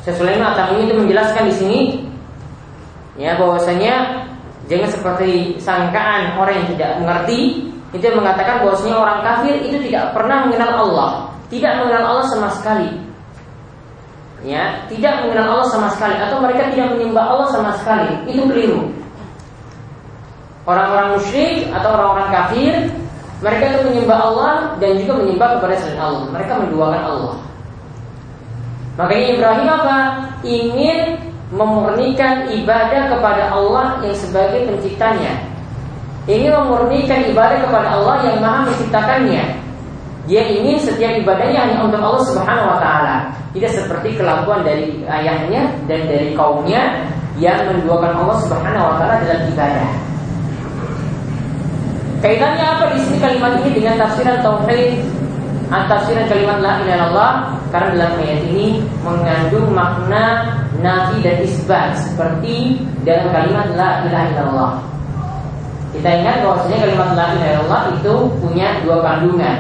Sesulaiman 0.08 0.56
ini 0.74 0.90
itu 0.90 0.96
menjelaskan 0.98 1.44
di 1.46 1.54
sini 1.54 1.80
ya 3.20 3.38
bahwasanya 3.38 4.26
jangan 4.72 4.88
seperti 4.88 5.60
sangkaan 5.60 6.40
orang 6.40 6.64
yang 6.64 6.68
tidak 6.72 6.92
mengerti 7.04 7.68
itu 7.92 8.04
yang 8.08 8.24
mengatakan 8.24 8.64
bahwasanya 8.64 8.96
orang 8.96 9.20
kafir 9.20 9.56
itu 9.68 9.78
tidak 9.92 10.16
pernah 10.16 10.48
mengenal 10.48 10.72
Allah, 10.88 11.12
tidak 11.52 11.84
mengenal 11.84 12.04
Allah 12.08 12.26
sama 12.32 12.48
sekali. 12.56 12.90
Ya, 14.42 14.88
tidak 14.88 15.28
mengenal 15.28 15.60
Allah 15.60 15.68
sama 15.70 15.88
sekali 15.94 16.16
atau 16.18 16.40
mereka 16.42 16.72
tidak 16.72 16.98
menyembah 16.98 17.26
Allah 17.28 17.48
sama 17.52 17.72
sekali. 17.84 18.10
Itu 18.32 18.48
keliru. 18.48 18.90
Orang-orang 20.64 21.20
musyrik 21.20 21.68
atau 21.76 21.90
orang-orang 21.94 22.30
kafir 22.32 22.74
mereka 23.44 23.64
itu 23.76 23.80
menyembah 23.92 24.20
Allah 24.22 24.54
dan 24.80 24.92
juga 25.02 25.14
menyembah 25.20 25.50
kepada 25.60 25.76
selain 25.84 26.00
Allah. 26.00 26.24
Mereka 26.32 26.54
menduakan 26.64 27.04
Allah. 27.04 27.36
Makanya 28.96 29.26
Ibrahim 29.36 29.68
apa? 29.68 29.98
Ingin 30.48 31.00
memurnikan 31.52 32.48
ibadah 32.48 33.12
kepada 33.12 33.52
Allah 33.52 34.00
yang 34.02 34.16
sebagai 34.16 34.72
penciptanya. 34.72 35.52
Ingin 36.26 36.56
memurnikan 36.56 37.28
ibadah 37.28 37.60
kepada 37.68 37.88
Allah 38.00 38.16
yang 38.24 38.40
maha 38.40 38.72
menciptakannya. 38.72 39.44
Dia 40.30 40.42
ingin 40.48 40.80
setiap 40.80 41.12
ibadahnya 41.18 41.60
hanya 41.66 41.78
untuk 41.84 42.00
Allah 42.00 42.24
Subhanahu 42.24 42.72
wa 42.72 42.78
taala. 42.80 43.16
Tidak 43.52 43.72
seperti 43.74 44.16
kelakuan 44.16 44.64
dari 44.64 45.04
ayahnya 45.04 45.76
dan 45.92 46.08
dari 46.08 46.32
kaumnya 46.38 47.04
yang 47.36 47.68
menduakan 47.68 48.22
Allah 48.24 48.38
Subhanahu 48.48 48.86
wa 48.86 48.96
taala 49.02 49.16
dalam 49.28 49.44
ibadah. 49.52 49.90
Kaitannya 52.22 52.66
apa 52.70 52.86
di 52.94 53.00
sini 53.02 53.18
kalimat 53.18 53.58
ini 53.66 53.82
dengan 53.82 53.98
tafsiran 53.98 54.46
tauhid 54.46 55.02
tafsiran 55.72 56.28
kalimat 56.28 56.60
la 56.60 56.72
ilaha 56.84 56.96
illallah 57.00 57.34
karena 57.72 57.90
dalam 57.96 58.14
ayat 58.20 58.42
ini 58.52 58.84
mengandung 59.08 59.72
makna 59.72 60.52
nafi 60.84 61.24
dan 61.24 61.40
isbat 61.48 61.96
seperti 61.96 62.84
dalam 63.08 63.32
kalimat 63.32 63.68
la 63.80 64.04
ilaha 64.04 64.26
illallah. 64.36 64.74
Kita 65.96 66.10
ingat 66.12 66.44
bahwasanya 66.44 66.78
kalimat 66.84 67.10
la 67.16 67.26
ilaha 67.32 67.50
illallah 67.56 67.84
itu 67.96 68.14
punya 68.44 68.68
dua 68.84 68.98
kandungan. 69.00 69.58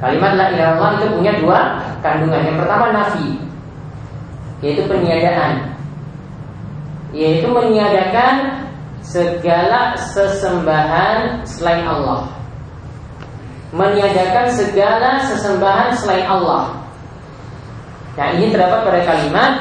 Kalimat 0.00 0.32
la 0.40 0.44
ilaha 0.48 0.64
illallah 0.72 0.90
itu 0.96 1.06
punya 1.20 1.32
dua 1.44 1.60
kandungan. 2.00 2.40
Yang 2.40 2.56
pertama 2.64 2.84
nafi, 2.96 3.28
yaitu 4.64 4.82
peniadaan. 4.88 5.54
Yaitu 7.12 7.44
meniadakan 7.52 8.64
segala 9.04 10.00
sesembahan 10.00 11.44
selain 11.44 11.84
Allah 11.84 12.41
meniadakan 13.72 14.52
segala 14.52 15.24
sesembahan 15.26 15.96
selain 15.96 16.28
Allah. 16.28 16.76
Nah 18.14 18.28
ini 18.36 18.52
terdapat 18.52 18.84
pada 18.84 19.00
kalimat 19.08 19.52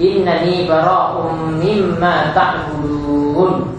Innani 0.00 0.64
bara'um 0.64 1.60
mimma 1.60 2.32
ta'budun. 2.32 3.70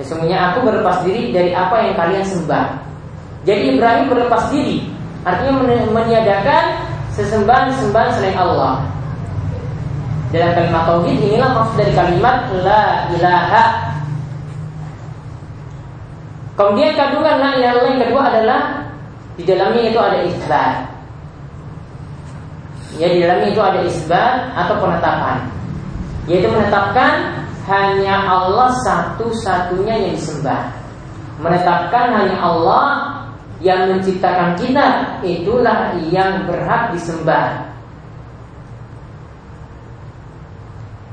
Sesungguhnya 0.00 0.50
aku 0.54 0.64
berlepas 0.64 1.04
diri 1.04 1.34
dari 1.34 1.50
apa 1.52 1.84
yang 1.84 1.94
kalian 1.98 2.24
sembah. 2.24 2.66
Jadi 3.42 3.76
Ibrahim 3.76 4.06
berlepas 4.08 4.50
diri 4.50 4.98
Artinya 5.26 5.60
meniadakan 5.92 6.64
sesembahan-sembahan 7.12 8.10
selain 8.16 8.38
Allah. 8.38 8.86
Dalam 10.32 10.52
kalimat 10.54 10.84
Tauhid 10.84 11.18
inilah 11.24 11.50
maksud 11.56 11.74
dari 11.80 11.92
kalimat 11.96 12.52
La 12.60 13.08
ilaha 13.16 13.87
Kemudian 16.58 16.98
kandungan 16.98 17.38
la 17.38 17.50
ilaha 17.54 17.86
yang 17.86 18.02
kedua 18.02 18.22
adalah 18.34 18.60
di 19.38 19.46
dalamnya 19.46 19.82
itu 19.94 19.98
ada 20.02 20.18
isbat. 20.26 20.74
Ya 22.98 23.06
di 23.14 23.22
dalamnya 23.22 23.48
itu 23.54 23.62
ada 23.62 23.80
isbat 23.86 24.58
atau 24.58 24.74
penetapan. 24.82 25.46
Yaitu 26.26 26.50
menetapkan 26.50 27.46
hanya 27.70 28.26
Allah 28.26 28.74
satu-satunya 28.82 30.10
yang 30.10 30.12
disembah. 30.18 30.74
Menetapkan 31.38 32.10
hanya 32.10 32.36
Allah 32.42 32.86
yang 33.62 33.94
menciptakan 33.94 34.58
kita 34.58 35.18
itulah 35.22 35.94
yang 36.10 36.42
berhak 36.50 36.90
disembah. 36.90 37.70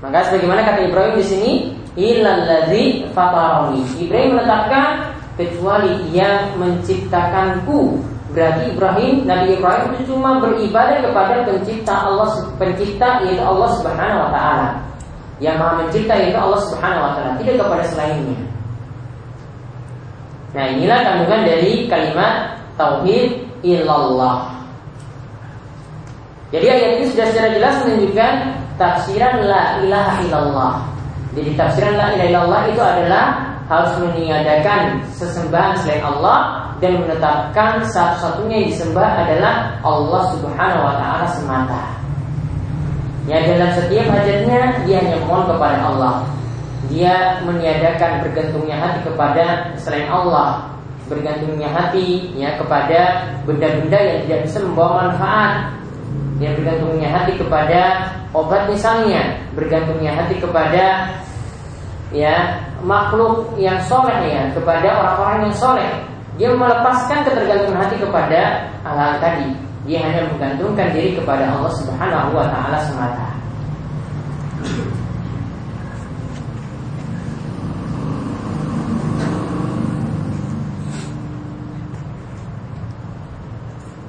Maka 0.01 0.25
sebagaimana 0.25 0.65
kata 0.65 0.89
Ibrahim 0.89 1.21
di 1.21 1.25
sini, 1.25 1.51
ilalladzi 1.93 3.13
fatarani. 3.13 3.85
Ibrahim 4.01 4.41
menetapkan 4.41 5.14
kecuali 5.35 6.11
yang 6.11 6.55
menciptakanku. 6.59 7.99
Berarti 8.35 8.75
Ibrahim, 8.75 9.23
Nabi 9.23 9.55
Ibrahim 9.55 9.95
itu 9.95 10.11
cuma 10.11 10.43
beribadah 10.43 10.99
kepada 10.99 11.47
pencipta 11.47 11.93
Allah, 11.95 12.27
pencipta 12.59 13.23
yaitu 13.23 13.39
Allah 13.39 13.69
Subhanahu 13.79 14.23
wa 14.27 14.31
taala. 14.31 14.67
Yang 15.39 15.55
Maha 15.59 15.73
mencipta 15.83 16.13
yaitu 16.19 16.39
Allah 16.39 16.59
Subhanahu 16.67 17.05
wa 17.07 17.11
taala, 17.15 17.31
tidak 17.39 17.55
kepada 17.63 17.83
selainnya. 17.87 18.39
Nah, 20.55 20.65
inilah 20.71 20.99
kandungan 21.03 21.41
dari 21.47 21.71
kalimat 21.87 22.33
tauhid 22.79 23.43
illallah. 23.63 24.51
Jadi 26.51 26.65
ayat 26.71 26.89
ini 26.99 27.05
sudah 27.11 27.27
secara 27.31 27.49
jelas 27.55 27.75
menunjukkan 27.83 28.33
tafsiran 28.79 29.35
la 29.43 29.63
ilaha 29.83 30.11
illallah. 30.23 30.73
Jadi 31.35 31.51
tafsiran 31.59 31.99
la 31.99 32.07
ilaha 32.15 32.27
illallah 32.31 32.61
itu 32.71 32.81
adalah 32.83 33.54
harus 33.65 33.93
meniadakan 33.97 35.01
sesembahan 35.17 35.73
selain 35.81 36.05
Allah 36.05 36.69
dan 36.77 37.01
menetapkan 37.01 37.81
satu-satunya 37.81 38.61
yang 38.61 38.69
disembah 38.69 39.09
adalah 39.25 39.81
Allah 39.81 40.23
Subhanahu 40.37 40.85
wa 40.85 40.93
taala 41.01 41.27
semata. 41.33 41.81
Ya 43.25 43.41
dalam 43.41 43.73
setiap 43.73 44.05
hajatnya 44.13 44.85
dia 44.85 45.01
hanya 45.01 45.17
mohon 45.25 45.49
kepada 45.49 45.81
Allah. 45.81 46.15
Dia 46.85 47.41
meniadakan 47.41 48.21
bergantungnya 48.21 48.77
hati 48.77 48.99
kepada 49.01 49.73
selain 49.81 50.05
Allah, 50.05 50.69
bergantungnya 51.09 51.65
hati 51.73 52.37
ya 52.37 52.61
kepada 52.61 53.33
benda-benda 53.49 53.97
yang 53.97 54.19
tidak 54.29 54.39
bisa 54.45 54.57
membawa 54.61 55.09
manfaat. 55.09 55.53
Yang 56.37 56.61
bergantungnya 56.61 57.09
hati 57.09 57.33
kepada 57.41 57.81
obat 58.29 58.69
misalnya, 58.69 59.41
bergantungnya 59.57 60.13
hati 60.13 60.37
kepada 60.37 61.15
ya 62.13 62.61
makhluk 62.85 63.57
yang 63.57 63.81
soleh 63.89 64.13
ya 64.29 64.53
kepada 64.53 64.87
orang-orang 64.93 65.49
yang 65.49 65.55
soleh. 65.57 65.89
Dia 66.37 66.53
melepaskan 66.53 67.25
ketergantungan 67.25 67.81
hati 67.81 67.97
kepada 67.97 68.69
hal-hal 68.85 69.13
tadi. 69.17 69.49
Dia 69.89 70.05
hanya 70.05 70.29
menggantungkan 70.29 70.93
diri 70.93 71.17
kepada 71.17 71.49
Allah 71.49 71.73
Subhanahu 71.73 72.37
wa 72.37 72.45
taala 72.45 72.77
semata. 72.85 73.27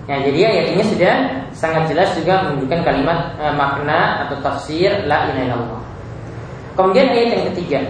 Ya, 0.07 0.23
jadi 0.23 0.39
ayat 0.47 0.67
ini 0.79 0.83
sudah 0.87 1.15
sangat 1.51 1.91
jelas 1.91 2.15
juga 2.15 2.47
menunjukkan 2.47 2.81
kalimat 2.87 3.35
eh, 3.43 3.55
makna 3.59 4.23
atau 4.23 4.39
tafsir 4.39 5.03
la 5.03 5.27
ilaha 5.27 5.43
illallah. 5.51 5.83
Kemudian 6.79 7.11
ayat 7.11 7.29
yang 7.35 7.45
ketiga 7.53 7.81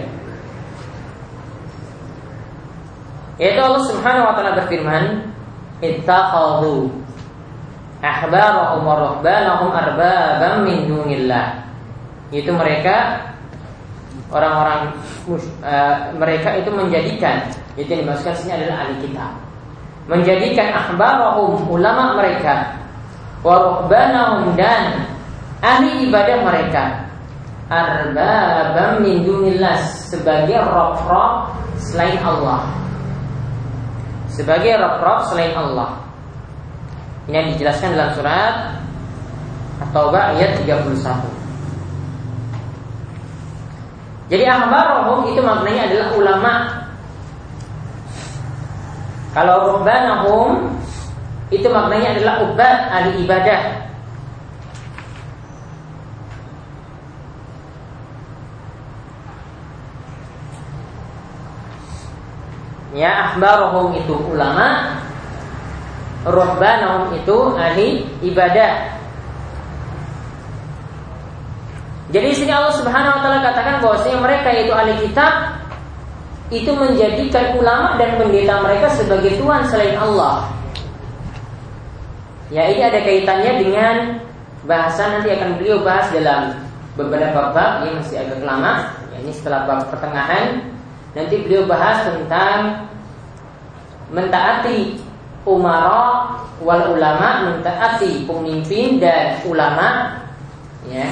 Yaitu 3.37 3.61
Allah 3.61 3.83
Subhanahu 3.85 4.25
wa 4.25 4.33
taala 4.33 4.57
berfirman, 4.57 5.03
"Ittakhadhu 5.81 6.89
ahbarahum 8.01 8.81
wa 8.81 8.95
rahbanahum 8.97 9.69
arbabam 9.69 10.65
min 10.65 10.89
dunillah." 10.89 11.69
Itu 12.33 12.51
mereka 12.57 13.29
orang-orang 14.33 14.91
uh, 15.63 16.11
mereka 16.17 16.59
itu 16.59 16.69
menjadikan 16.73 17.47
itu 17.79 17.87
yang 17.87 18.09
dimaksudkan 18.09 18.35
sini 18.35 18.51
adalah 18.57 18.83
ahli 18.83 18.95
kitab. 19.05 19.31
Menjadikan 20.09 20.67
ahbarahum 20.73 21.61
ulama 21.69 22.17
mereka 22.17 22.73
wa 23.45 23.55
rahbanahum 23.61 24.57
dan 24.57 25.05
ahli 25.61 26.09
ibadah 26.09 26.37
mereka 26.41 26.83
arbabam 27.69 29.03
min 29.03 29.21
dunillah 29.27 29.77
sebagai 29.85 30.57
roh-roh 30.57 31.53
selain 31.77 32.17
Allah. 32.25 32.86
Sebagai 34.37 34.77
roh-roh 34.77 35.25
selain 35.33 35.57
Allah. 35.57 35.97
Ini 37.25 37.33
yang 37.41 37.47
dijelaskan 37.57 37.97
dalam 37.97 38.13
surat 38.13 38.53
At-Taubah 39.81 40.37
ayat 40.37 40.61
31. 40.61 40.93
Jadi 44.29 44.43
ahbarohum 44.45 45.33
itu 45.33 45.41
maknanya 45.41 45.89
adalah 45.89 46.07
ulama. 46.13 46.53
Kalau 49.33 49.55
rubbanahum 49.73 50.69
itu 51.49 51.67
maknanya 51.71 52.19
adalah 52.19 52.35
ubad 52.45 52.77
ahli 52.93 53.23
ibadah 53.23 53.61
Ya 62.95 63.31
ahbarohum 63.31 63.99
itu 63.99 64.15
ulama 64.15 64.99
Rohbanahum 66.23 67.15
itu 67.19 67.37
ahli 67.55 68.07
ibadah 68.23 68.97
Jadi 72.07 72.29
sini 72.31 72.51
Allah 72.55 72.71
Subhanahu 72.71 73.19
wa 73.19 73.21
taala 73.23 73.39
katakan 73.43 73.83
bahwasanya 73.83 74.19
mereka 74.23 74.49
itu 74.55 74.71
ahli 74.71 74.95
kitab 75.03 75.59
itu 76.47 76.71
menjadikan 76.71 77.59
ulama 77.59 77.99
dan 77.99 78.15
pendeta 78.15 78.63
mereka 78.63 78.87
sebagai 78.95 79.35
tuhan 79.35 79.67
selain 79.67 79.99
Allah. 79.99 80.47
Ya 82.47 82.71
ini 82.71 82.79
ada 82.79 83.03
kaitannya 83.03 83.59
dengan 83.59 83.95
bahasan 84.63 85.19
nanti 85.19 85.35
akan 85.35 85.59
beliau 85.59 85.83
bahas 85.83 86.07
dalam 86.15 86.55
beberapa 86.95 87.51
bab 87.51 87.83
ini 87.83 87.99
masih 87.99 88.23
agak 88.23 88.39
lama. 88.39 88.95
Ya, 89.11 89.17
ini 89.27 89.31
setelah 89.35 89.67
bab 89.67 89.91
pertengahan 89.91 90.63
Nanti 91.15 91.35
beliau 91.43 91.63
bahas 91.69 92.07
tentang 92.07 92.87
mentaati 94.11 94.99
umara 95.47 96.35
wal 96.59 96.95
ulama, 96.95 97.51
mentaati 97.51 98.27
pemimpin 98.27 98.99
dan 98.99 99.39
ulama 99.47 100.19
ya. 100.87 101.07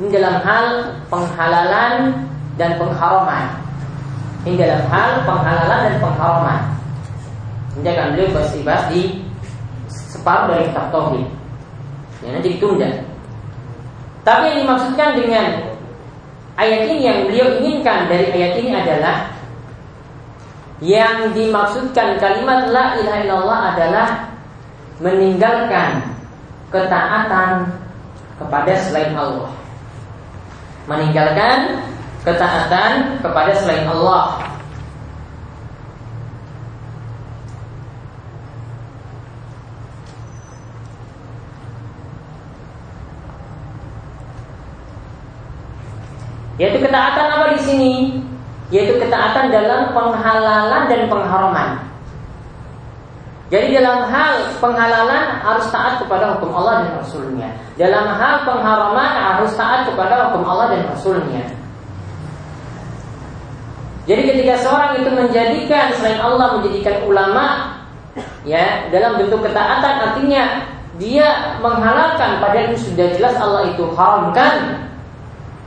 Ini 0.00 0.08
dalam 0.08 0.40
hal 0.40 0.66
penghalalan 1.12 2.26
dan 2.56 2.80
pengharaman. 2.80 3.60
Ini 4.42 4.56
dalam 4.58 4.82
hal 4.88 5.10
penghalalan 5.28 5.80
dan 5.88 5.96
pengharaman. 6.00 6.60
Ini 7.78 7.88
akan 7.88 8.06
beliau 8.16 8.28
bahas 8.64 8.84
di 8.92 9.22
separuh 9.88 10.52
dari 10.52 10.68
kitab 10.68 10.92
tauhid. 10.92 11.26
Ya, 12.22 12.28
nanti 12.36 12.48
ditunda. 12.56 12.90
Tapi 14.22 14.42
yang 14.54 14.58
dimaksudkan 14.64 15.18
dengan 15.18 15.71
ayat 16.56 16.80
ini 16.88 16.96
yang 17.04 17.18
beliau 17.28 17.48
inginkan 17.60 18.08
dari 18.08 18.26
ayat 18.32 18.52
ini 18.60 18.70
adalah 18.76 19.16
yang 20.82 21.30
dimaksudkan 21.30 22.18
kalimat 22.18 22.66
la 22.74 22.98
ilaha 22.98 23.18
illallah 23.22 23.60
adalah 23.74 24.08
meninggalkan 24.98 26.02
ketaatan 26.74 27.70
kepada 28.42 28.72
selain 28.82 29.14
Allah. 29.14 29.50
Meninggalkan 30.90 31.86
ketaatan 32.26 33.22
kepada 33.22 33.54
selain 33.54 33.86
Allah. 33.86 34.51
Yaitu 46.62 46.78
ketaatan 46.78 47.26
apa 47.26 47.46
di 47.58 47.60
sini? 47.66 47.92
Yaitu 48.70 48.94
ketaatan 49.02 49.50
dalam 49.50 49.90
penghalalan 49.90 50.86
dan 50.86 51.10
pengharaman. 51.10 51.82
Jadi 53.50 53.82
dalam 53.82 54.06
hal 54.06 54.46
penghalalan 54.62 55.42
harus 55.42 55.66
taat 55.74 55.98
kepada 55.98 56.38
hukum 56.38 56.54
Allah 56.54 56.86
dan 56.86 57.02
Rasulnya. 57.02 57.50
Dalam 57.74 58.14
hal 58.14 58.46
pengharaman 58.46 59.10
harus 59.10 59.52
taat 59.58 59.90
kepada 59.90 60.30
hukum 60.30 60.46
Allah 60.46 60.78
dan 60.78 60.86
Rasulnya. 60.86 61.50
Jadi 64.06 64.22
ketika 64.30 64.54
seorang 64.62 65.02
itu 65.02 65.10
menjadikan 65.10 65.90
selain 65.98 66.22
Allah 66.22 66.62
menjadikan 66.62 66.96
ulama, 67.10 67.46
ya 68.46 68.86
dalam 68.94 69.18
bentuk 69.18 69.42
ketaatan 69.42 70.14
artinya 70.14 70.62
dia 71.02 71.58
menghalalkan 71.58 72.38
padahal 72.38 72.78
sudah 72.78 73.10
jelas 73.18 73.34
Allah 73.34 73.66
itu 73.74 73.82
haramkan 73.98 74.86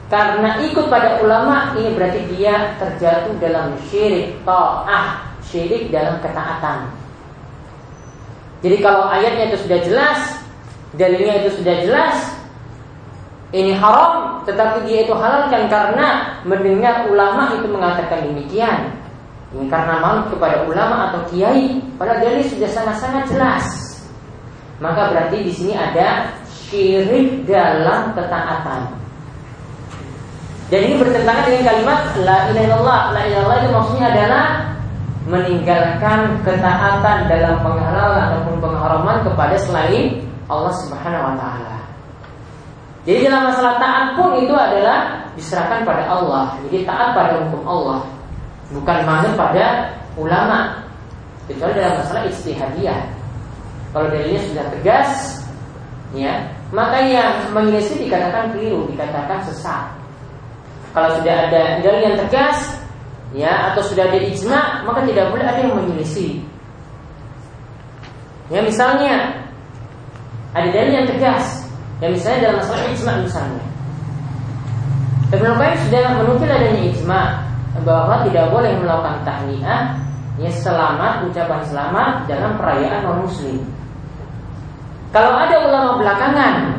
karena 0.05 0.61
ikut 0.61 0.85
pada 0.85 1.17
ulama 1.25 1.73
ini 1.81 1.97
berarti 1.97 2.21
dia 2.37 2.77
terjatuh 2.77 3.33
dalam 3.41 3.73
syirik 3.89 4.37
ta'ah, 4.45 5.25
syirik 5.41 5.89
dalam 5.89 6.21
ketaatan. 6.21 6.93
Jadi 8.61 8.77
kalau 8.85 9.09
ayatnya 9.09 9.49
itu 9.49 9.65
sudah 9.65 9.79
jelas, 9.81 10.19
dalilnya 10.93 11.41
itu 11.41 11.57
sudah 11.57 11.75
jelas, 11.81 12.17
ini 13.49 13.73
haram, 13.77 14.41
tetapi 14.45 14.85
dia 14.85 15.09
itu 15.09 15.13
halalkan 15.13 15.69
karena 15.69 16.37
mendengar 16.45 17.09
ulama 17.09 17.57
itu 17.57 17.65
mengatakan 17.65 18.29
demikian. 18.29 18.93
Ini 19.57 19.65
karena 19.69 20.01
malu 20.01 20.27
kepada 20.29 20.65
ulama 20.69 21.09
atau 21.09 21.21
kiai, 21.33 21.81
pada 21.97 22.21
dalil 22.21 22.45
sudah 22.45 22.69
sangat-sangat 22.69 23.23
jelas. 23.31 23.65
Maka 24.77 25.13
berarti 25.13 25.37
di 25.45 25.51
sini 25.53 25.73
ada 25.73 26.35
syirik 26.45 27.47
dalam 27.47 28.11
ketaatan. 28.13 29.04
Dan 30.65 30.79
ini 30.81 30.95
bertentangan 30.97 31.45
dengan 31.45 31.63
kalimat 31.69 31.99
la 32.25 32.37
ilaha 32.49 32.65
illallah. 32.65 33.01
La 33.13 33.21
ilaha 33.21 33.29
illallah 33.29 33.57
itu 33.61 33.69
maksudnya 33.69 34.07
adalah 34.09 34.45
meninggalkan 35.25 36.19
ketaatan 36.45 37.17
dalam 37.29 37.55
penghalalan 37.61 38.21
ataupun 38.29 38.55
pengharaman 38.61 39.17
kepada 39.25 39.55
selain 39.57 40.21
Allah 40.45 40.73
Subhanahu 40.85 41.33
wa 41.33 41.35
taala. 41.37 41.77
Jadi 43.05 43.29
dalam 43.29 43.53
masalah 43.53 43.77
taat 43.77 44.05
pun 44.17 44.33
itu 44.41 44.53
adalah 44.53 45.29
diserahkan 45.37 45.85
pada 45.85 46.09
Allah. 46.09 46.57
Jadi 46.65 46.85
taat 46.85 47.13
pada 47.13 47.41
hukum 47.45 47.61
Allah, 47.65 47.99
bukan 48.73 48.97
manut 49.05 49.33
pada 49.37 49.93
ulama. 50.17 50.81
Kecuali 51.45 51.77
dalam 51.77 52.01
masalah 52.01 52.25
istihadiyah. 52.25 53.05
Kalau 53.93 54.09
dalilnya 54.09 54.41
sudah 54.49 54.65
tegas, 54.73 55.09
ya, 56.17 56.41
maka 56.73 56.97
yang 57.05 57.53
menyelisih 57.53 58.01
dikatakan 58.09 58.49
keliru, 58.57 58.89
dikatakan 58.89 59.45
sesat. 59.45 60.04
Kalau 60.95 61.11
sudah 61.19 61.35
ada 61.51 61.83
dalil 61.83 62.01
yang 62.07 62.17
tegas, 62.23 62.79
ya 63.35 63.51
atau 63.71 63.83
sudah 63.83 64.07
ada 64.07 64.15
ijma, 64.15 64.87
maka 64.87 65.03
tidak 65.03 65.27
boleh 65.27 65.43
ada 65.43 65.59
yang 65.59 65.75
menyelisih. 65.75 66.39
Ya 68.47 68.63
misalnya 68.63 69.43
ada 70.55 70.71
dalil 70.71 71.03
yang 71.03 71.07
tegas, 71.11 71.67
ya 71.99 72.07
misalnya 72.07 72.47
dalam 72.47 72.57
masalah 72.63 72.87
ijma 72.95 73.11
misalnya. 73.27 73.65
Ibnu 75.35 75.51
Qayyim 75.59 75.79
sudah 75.89 76.03
menukil 76.15 76.47
adanya 76.47 76.81
ijma 76.95 77.21
bahwa 77.83 78.23
tidak 78.23 78.55
boleh 78.55 78.71
melakukan 78.79 79.19
tahniah 79.27 79.99
ya 80.39 80.51
selamat 80.51 81.27
ucapan 81.27 81.59
selamat 81.67 82.11
dalam 82.31 82.55
perayaan 82.55 83.03
non 83.03 83.27
muslim. 83.27 83.59
Kalau 85.11 85.31
ada 85.35 85.55
ulama 85.63 85.99
belakangan 85.99 86.74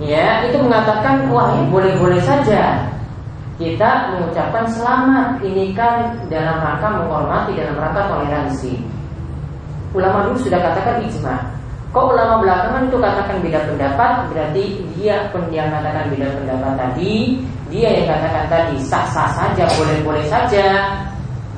ya 0.00 0.48
itu 0.48 0.56
mengatakan 0.58 1.28
wah 1.28 1.52
ini 1.60 1.68
boleh-boleh 1.68 2.20
saja. 2.24 2.88
Kita 3.60 4.16
mengucapkan 4.16 4.64
selamat 4.72 5.44
ini 5.44 5.76
kan 5.76 6.16
dalam 6.32 6.64
rangka 6.64 6.88
menghormati 6.96 7.52
dalam 7.52 7.76
rangka 7.76 8.08
toleransi. 8.08 8.80
Ulama 9.92 10.32
dulu 10.32 10.40
sudah 10.40 10.64
katakan 10.64 11.04
ijma. 11.04 11.36
Kok 11.92 12.06
ulama 12.16 12.40
belakangan 12.40 12.88
itu 12.88 12.96
katakan 12.96 13.36
beda 13.44 13.60
pendapat? 13.68 14.12
Berarti 14.32 14.64
dia 14.96 15.28
yang 15.52 15.68
katakan 15.68 16.08
beda 16.08 16.28
pendapat 16.40 16.72
tadi. 16.78 17.14
Dia 17.68 17.88
yang 18.00 18.06
katakan 18.08 18.44
tadi 18.48 18.76
sah-sah 18.80 19.28
saja 19.36 19.68
boleh-boleh 19.76 20.24
saja. 20.30 20.96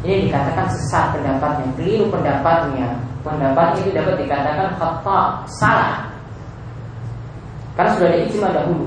Ini 0.03 0.27
dikatakan 0.27 0.67
sesat 0.75 1.15
pendapatnya 1.15 1.69
keliru 1.79 2.11
pendapatnya. 2.11 2.99
Pendapat 3.23 3.79
itu 3.79 3.95
dapat 3.95 4.19
dikatakan 4.19 4.75
khata 4.75 5.47
salah 5.47 6.12
karena 7.77 7.91
sudah 7.97 8.09
ada 8.09 8.19
ijma 8.29 8.49
dahulu. 8.53 8.87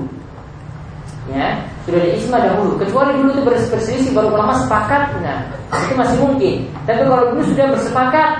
Ya, 1.26 1.58
sudah 1.82 1.98
ada 1.98 2.10
ijma 2.14 2.38
dahulu. 2.38 2.72
Kecuali 2.78 3.10
dulu 3.18 3.28
itu 3.34 3.42
berselisih 3.42 4.14
baru 4.14 4.28
ulama 4.30 4.54
sepakat, 4.62 5.02
nah 5.20 5.42
itu 5.86 5.94
masih 5.98 6.16
mungkin. 6.22 6.54
Tapi 6.86 7.02
kalau 7.02 7.24
dulu 7.34 7.42
sudah 7.50 7.66
bersepakat, 7.74 8.30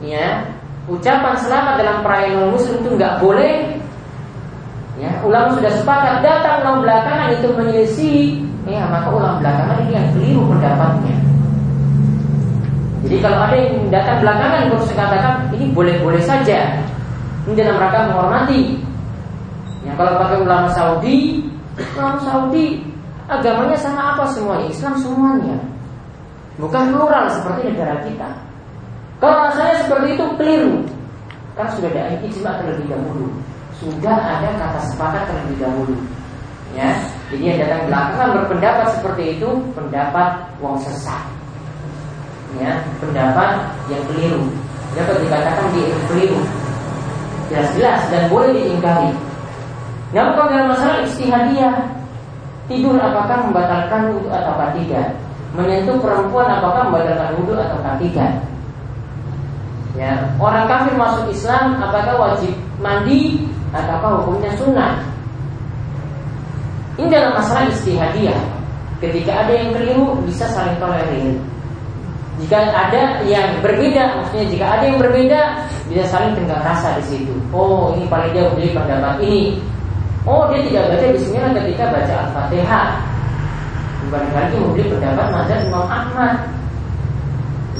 ya 0.00 0.26
ucapan 0.88 1.34
selamat 1.38 1.74
dalam 1.78 1.96
perayaan 2.02 2.50
muslim 2.50 2.80
itu 2.80 2.90
nggak 2.96 3.20
boleh. 3.20 3.54
Ya, 5.00 5.08
ulama 5.24 5.56
sudah 5.56 5.72
sepakat 5.72 6.20
datang 6.20 6.62
ulama 6.62 6.84
belakangan 6.84 7.28
itu 7.34 7.48
menyelisih, 7.56 8.20
ya 8.68 8.86
maka 8.86 9.08
ulama 9.08 9.40
belakangan 9.40 9.76
ini 9.88 9.92
yang 9.96 10.06
keliru 10.14 10.42
pendapatnya. 10.46 11.16
Jadi 13.02 13.16
kalau 13.18 13.38
ada 13.50 13.56
yang 13.58 13.90
datang 13.90 14.22
belakangan 14.22 14.70
harus 14.70 14.86
katakan 14.94 15.34
ini 15.58 15.74
boleh-boleh 15.74 16.22
saja. 16.22 16.78
Ini 17.42 17.52
dalam 17.58 17.82
rangka 17.82 18.14
menghormati 18.14 18.78
yang 19.82 19.94
kalau 19.98 20.12
pakai 20.18 20.38
ulama 20.42 20.68
Saudi, 20.70 21.42
ulama 21.98 22.18
Saudi 22.22 22.80
agamanya 23.26 23.78
sama 23.78 24.14
apa 24.14 24.24
semuanya? 24.30 24.66
Islam 24.70 24.94
semuanya. 24.98 25.56
Bukan 26.60 26.94
plural 26.94 27.26
seperti 27.32 27.72
negara 27.72 27.98
kita. 28.06 28.28
Kalau 29.18 29.36
rasanya 29.48 29.74
seperti 29.86 30.06
itu 30.18 30.24
keliru. 30.38 30.74
Karena 31.52 31.70
sudah 31.76 31.90
ada 31.92 32.16
ijma 32.22 32.50
terlebih 32.62 32.86
dahulu. 32.90 33.26
Sudah 33.82 34.18
ada 34.18 34.48
kata 34.56 34.80
sepakat 34.92 35.22
terlebih 35.26 35.56
dahulu. 35.58 35.96
Ya, 36.72 36.88
jadi 37.28 37.42
yang 37.52 37.58
datang 37.68 37.82
belakangan 37.84 38.30
berpendapat 38.40 38.86
seperti 38.96 39.22
itu 39.36 39.48
pendapat 39.76 40.40
wong 40.64 40.80
sesat. 40.80 41.20
Ya, 42.56 42.80
pendapat 42.96 43.60
yang 43.92 44.00
keliru. 44.08 44.48
Dapat 44.96 45.20
dikatakan 45.24 45.66
dia 45.76 45.92
keliru. 46.08 46.40
Jelas-jelas 47.52 48.00
dan 48.08 48.22
boleh 48.32 48.56
diingkari. 48.56 49.12
Namun 50.12 50.48
dalam 50.48 50.68
masalah 50.76 51.04
istihadiyah 51.08 51.88
Tidur 52.68 53.00
apakah 53.00 53.48
membatalkan 53.48 54.12
wudhu 54.12 54.28
atau 54.28 54.54
tidak 54.76 55.16
Menyentuh 55.56 55.96
perempuan 56.00 56.48
apakah 56.48 56.88
membatalkan 56.88 57.36
wudhu 57.40 57.56
atau 57.56 57.80
tidak 58.00 58.44
Ya, 59.92 60.24
orang 60.40 60.64
kafir 60.72 60.96
masuk 60.96 61.28
Islam 61.28 61.76
apakah 61.76 62.16
wajib 62.16 62.56
mandi 62.80 63.44
ataukah 63.76 64.24
hukumnya 64.24 64.56
sunnah? 64.56 65.04
Ini 66.96 67.12
dalam 67.12 67.36
masalah 67.36 67.68
istihadiyah. 67.68 68.40
Ketika 69.04 69.44
ada 69.44 69.52
yang 69.52 69.76
keliru 69.76 70.16
bisa 70.24 70.48
saling 70.48 70.80
tolerir. 70.80 71.36
Jika 72.40 72.72
ada 72.72 73.20
yang 73.28 73.60
berbeda, 73.60 74.16
maksudnya 74.16 74.46
jika 74.48 74.64
ada 74.78 74.84
yang 74.88 74.96
berbeda 74.96 75.40
bisa 75.92 76.04
saling 76.08 76.32
tenggang 76.40 76.64
rasa 76.64 76.96
di 76.96 77.04
situ. 77.12 77.34
Oh, 77.52 77.92
ini 77.92 78.08
paling 78.08 78.32
dia 78.32 78.48
beli 78.48 78.72
pendapat 78.72 79.20
ini. 79.20 79.60
Oh 80.22 80.46
dia 80.50 80.62
tidak 80.66 80.84
baca 80.94 81.06
bismillah 81.10 81.52
ketika 81.58 81.84
baca 81.90 82.14
Al-Fatihah 82.26 82.88
Dibanding 84.06 84.34
lagi 84.34 84.54
membeli 84.58 84.84
pendapat 84.90 85.26
mazhab 85.34 85.60
Imam 85.66 85.86
Ahmad 85.90 86.34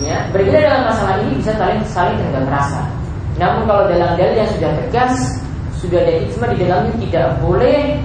Ya, 0.00 0.24
berbeda 0.32 0.58
dalam 0.58 0.82
masalah 0.88 1.14
ini 1.22 1.38
bisa 1.38 1.52
saling 1.54 1.78
saling 1.84 2.16
tenggang 2.18 2.48
rasa. 2.48 2.82
Namun 3.36 3.68
kalau 3.68 3.86
dalam 3.86 4.16
dalil 4.16 4.34
yang 4.40 4.50
sudah 4.50 4.72
tegas, 4.74 5.14
sudah 5.78 6.00
ada 6.00 6.12
ijma 6.26 6.46
di 6.50 6.56
dalamnya 6.64 6.94
tidak 6.96 7.26
boleh 7.44 8.00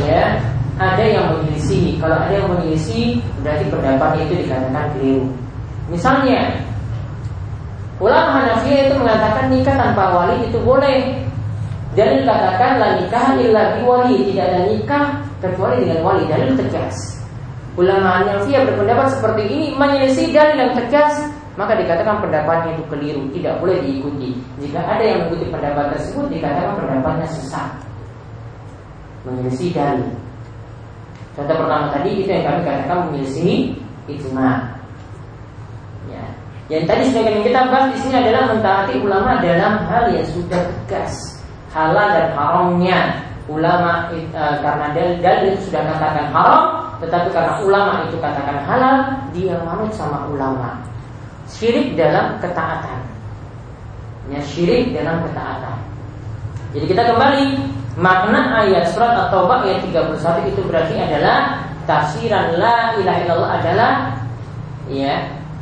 ya 0.00 0.40
ada 0.80 1.04
yang 1.04 1.36
menyelisih. 1.36 2.00
Kalau 2.00 2.16
ada 2.18 2.32
yang 2.32 2.48
menyelisih, 2.50 3.20
berarti 3.44 3.64
pendapat 3.68 4.10
itu 4.26 4.32
dikatakan 4.42 4.86
keliru. 4.96 5.24
Misalnya, 5.86 6.40
ulama 8.02 8.42
Hanafi 8.42 8.90
itu 8.90 8.94
mengatakan 8.98 9.46
nikah 9.52 9.76
tanpa 9.78 10.04
wali 10.12 10.50
itu 10.50 10.58
boleh, 10.60 11.14
Dalil 11.96 12.28
katakan 12.28 12.72
la 12.76 12.88
nikah 13.00 13.40
illa 13.40 13.80
wali, 13.80 14.28
tidak 14.28 14.44
ada 14.52 14.60
nikah 14.68 15.04
kecuali 15.40 15.88
dengan 15.88 16.04
wali 16.04 16.28
dalil 16.28 16.52
tegas. 16.52 17.16
Ulama 17.80 18.20
Hanafiyah 18.20 18.68
berpendapat 18.68 19.16
seperti 19.16 19.42
ini 19.48 19.66
menyelisih 19.76 20.32
dalil 20.32 20.56
yang 20.60 20.72
tegas 20.76 21.28
maka 21.56 21.72
dikatakan 21.72 22.20
pendapatnya 22.20 22.76
itu 22.76 22.84
keliru, 22.92 23.22
tidak 23.32 23.56
boleh 23.64 23.80
diikuti. 23.80 24.36
Jika 24.60 24.76
ada 24.76 25.00
yang 25.00 25.18
mengikuti 25.24 25.48
pendapat 25.48 25.96
tersebut, 25.96 26.28
dikatakan 26.28 26.76
pendapatnya 26.76 27.26
sesat, 27.32 27.80
menyelisih 29.24 29.72
dalil. 29.72 30.12
Contoh 31.32 31.56
pertama 31.56 31.92
tadi 31.96 32.10
itu 32.20 32.28
yang 32.28 32.44
kami 32.44 32.60
katakan 32.60 32.98
menyelisih 33.08 33.72
ijma. 34.04 34.52
Ya. 36.12 36.24
Yang 36.68 36.84
tadi 36.92 37.02
sebagian 37.08 37.40
kita 37.40 37.60
bahas 37.72 37.88
di 37.96 37.98
sini 38.04 38.14
adalah 38.20 38.42
mentaati 38.52 38.94
ulama 39.00 39.40
dalam 39.40 39.72
hal 39.88 40.12
yang 40.12 40.28
sudah 40.28 40.60
tegas, 40.60 41.35
halal 41.76 42.08
dan 42.16 42.28
haramnya. 42.32 43.00
Ulama 43.46 44.10
e, 44.10 44.26
karena 44.34 44.90
dalil, 45.22 45.54
itu 45.54 45.70
sudah 45.70 45.86
katakan 45.86 46.34
haram, 46.34 46.62
tetapi 46.98 47.30
karena 47.30 47.62
ulama 47.62 48.02
itu 48.10 48.18
katakan 48.18 48.58
halal, 48.66 48.96
dia 49.30 49.54
manut 49.62 49.94
sama 49.94 50.26
ulama 50.26 50.82
syirik 51.50 51.94
dalam 51.94 52.36
ketaatan. 52.42 53.00
Ya, 54.26 54.42
syirik 54.42 54.90
dalam 54.90 55.22
ketaatan. 55.22 55.78
Jadi 56.74 56.84
kita 56.90 57.02
kembali 57.14 57.42
makna 57.96 58.66
ayat 58.66 58.90
surat 58.90 59.14
At-Taubah 59.14 59.64
ayat 59.64 59.86
31 59.86 60.50
itu 60.50 60.60
berarti 60.66 60.94
adalah 60.98 61.62
tafsiran 61.86 62.58
la 62.58 62.98
ilaha 62.98 63.18
illallah 63.22 63.52
adalah 63.62 63.92
ya 64.90 65.14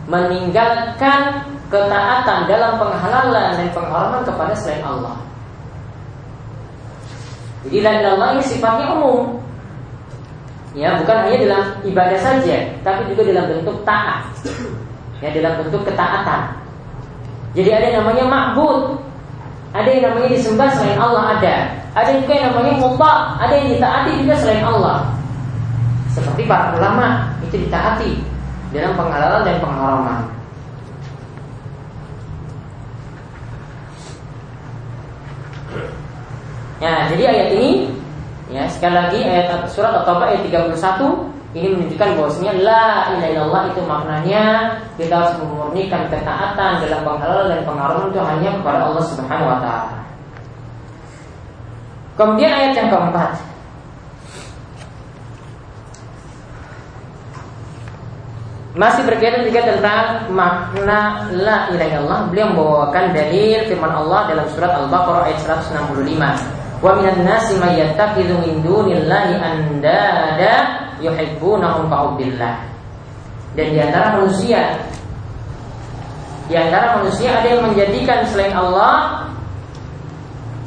meninggalkan 0.08 1.44
ketaatan 1.68 2.48
dalam 2.48 2.80
penghalalan 2.80 3.48
dan 3.60 3.68
pengharaman 3.76 4.22
kepada 4.24 4.52
selain 4.56 4.82
Allah. 4.82 5.16
Jadi 7.64 7.76
la 7.80 7.92
ilallah 8.00 8.28
ini 8.36 8.42
sifatnya 8.44 8.92
umum. 8.92 9.40
Ya, 10.74 10.98
bukan 10.98 11.16
hanya 11.22 11.38
dalam 11.46 11.62
ibadah 11.86 12.18
saja, 12.18 12.66
tapi 12.82 13.06
juga 13.14 13.30
dalam 13.30 13.46
bentuk 13.46 13.86
taat 13.86 14.26
ya 15.24 15.32
dalam 15.32 15.64
bentuk 15.64 15.82
ketaatan. 15.88 16.52
Jadi 17.56 17.70
ada 17.72 17.86
yang 17.88 17.96
namanya 18.04 18.24
makbud, 18.28 18.98
ada 19.72 19.88
yang 19.88 20.10
namanya 20.10 20.28
disembah 20.36 20.68
selain 20.76 21.00
Allah 21.00 21.38
ada, 21.38 21.54
ada 21.96 22.10
juga 22.18 22.32
yang 22.36 22.52
namanya 22.52 22.74
muta, 22.76 23.12
ada 23.40 23.54
yang 23.56 23.68
ditaati 23.72 24.10
juga 24.20 24.34
selain 24.36 24.64
Allah. 24.66 25.08
Seperti 26.12 26.44
para 26.44 26.76
ulama 26.76 27.32
itu 27.40 27.56
ditaati 27.62 28.20
dalam 28.74 28.92
penghalalan 28.98 29.42
dan 29.46 29.56
pengharaman. 29.62 30.20
Ya, 36.84 37.08
jadi 37.08 37.24
ayat 37.32 37.48
ini 37.56 37.88
ya 38.52 38.68
sekali 38.68 38.92
lagi 38.92 39.24
ayat 39.24 39.64
surat 39.72 40.04
At-Taubah 40.04 40.36
ayat 40.36 40.44
31 40.52 40.76
ini 41.56 41.72
menunjukkan 41.72 42.08
bahwasanya 42.20 42.52
la 42.60 43.08
ilaha 43.08 43.28
illallah 43.32 43.62
itu 43.72 43.80
maknanya 43.88 44.44
kita 45.00 45.16
harus 45.16 45.32
memurnikan 45.40 46.12
ketaatan 46.12 46.84
dalam 46.84 47.00
penghalal 47.08 47.48
dan 47.48 47.64
pengharuman 47.64 48.12
itu 48.12 48.20
hanya 48.20 48.50
kepada 48.60 48.80
Allah 48.84 49.04
Subhanahu 49.08 49.48
wa 49.48 49.58
taala. 49.64 49.96
Kemudian 52.20 52.52
ayat 52.52 52.72
yang 52.76 52.88
keempat. 52.92 53.32
Masih 58.76 59.02
berkaitan 59.08 59.46
juga 59.48 59.60
tentang 59.64 60.28
makna 60.36 61.32
la 61.32 61.72
ilaha 61.72 61.88
illallah. 61.96 62.20
Beliau 62.28 62.46
membawakan 62.52 63.16
dalil 63.16 63.72
firman 63.72 63.94
Allah 64.04 64.20
dalam 64.28 64.46
surat 64.52 64.74
Al-Baqarah 64.84 65.32
ayat 65.32 65.40
165 65.64 66.63
Wa 66.82 66.98
minan 66.98 67.22
nasi 67.26 67.58
may 67.58 67.78
yattakhidhu 67.78 68.40
min 68.42 68.62
dunillahi 68.62 69.34
andada. 69.38 70.54
Dan 73.54 73.66
di 73.70 73.78
antara 73.78 74.18
manusia 74.18 74.78
di 76.44 76.54
antara 76.60 77.00
manusia 77.00 77.40
ada 77.40 77.48
yang 77.56 77.62
menjadikan 77.64 78.20
selain 78.28 78.52
Allah 78.52 79.24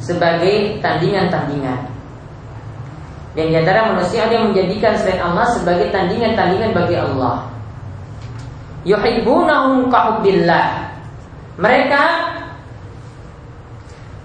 sebagai 0.02 0.82
tandingan-tandingan. 0.82 1.86
Dan 3.38 3.44
di 3.54 3.54
antara 3.54 3.94
manusia 3.94 4.26
ada 4.26 4.34
yang 4.34 4.50
menjadikan 4.50 4.98
selain 4.98 5.22
Allah 5.22 5.46
sebagai 5.54 5.94
tandingan-tandingan 5.94 6.74
bagi 6.74 6.96
Allah. 6.98 7.46
Yuhibbunahum 8.82 9.86
ka'ubillah. 9.86 10.90
Mereka 11.62 12.02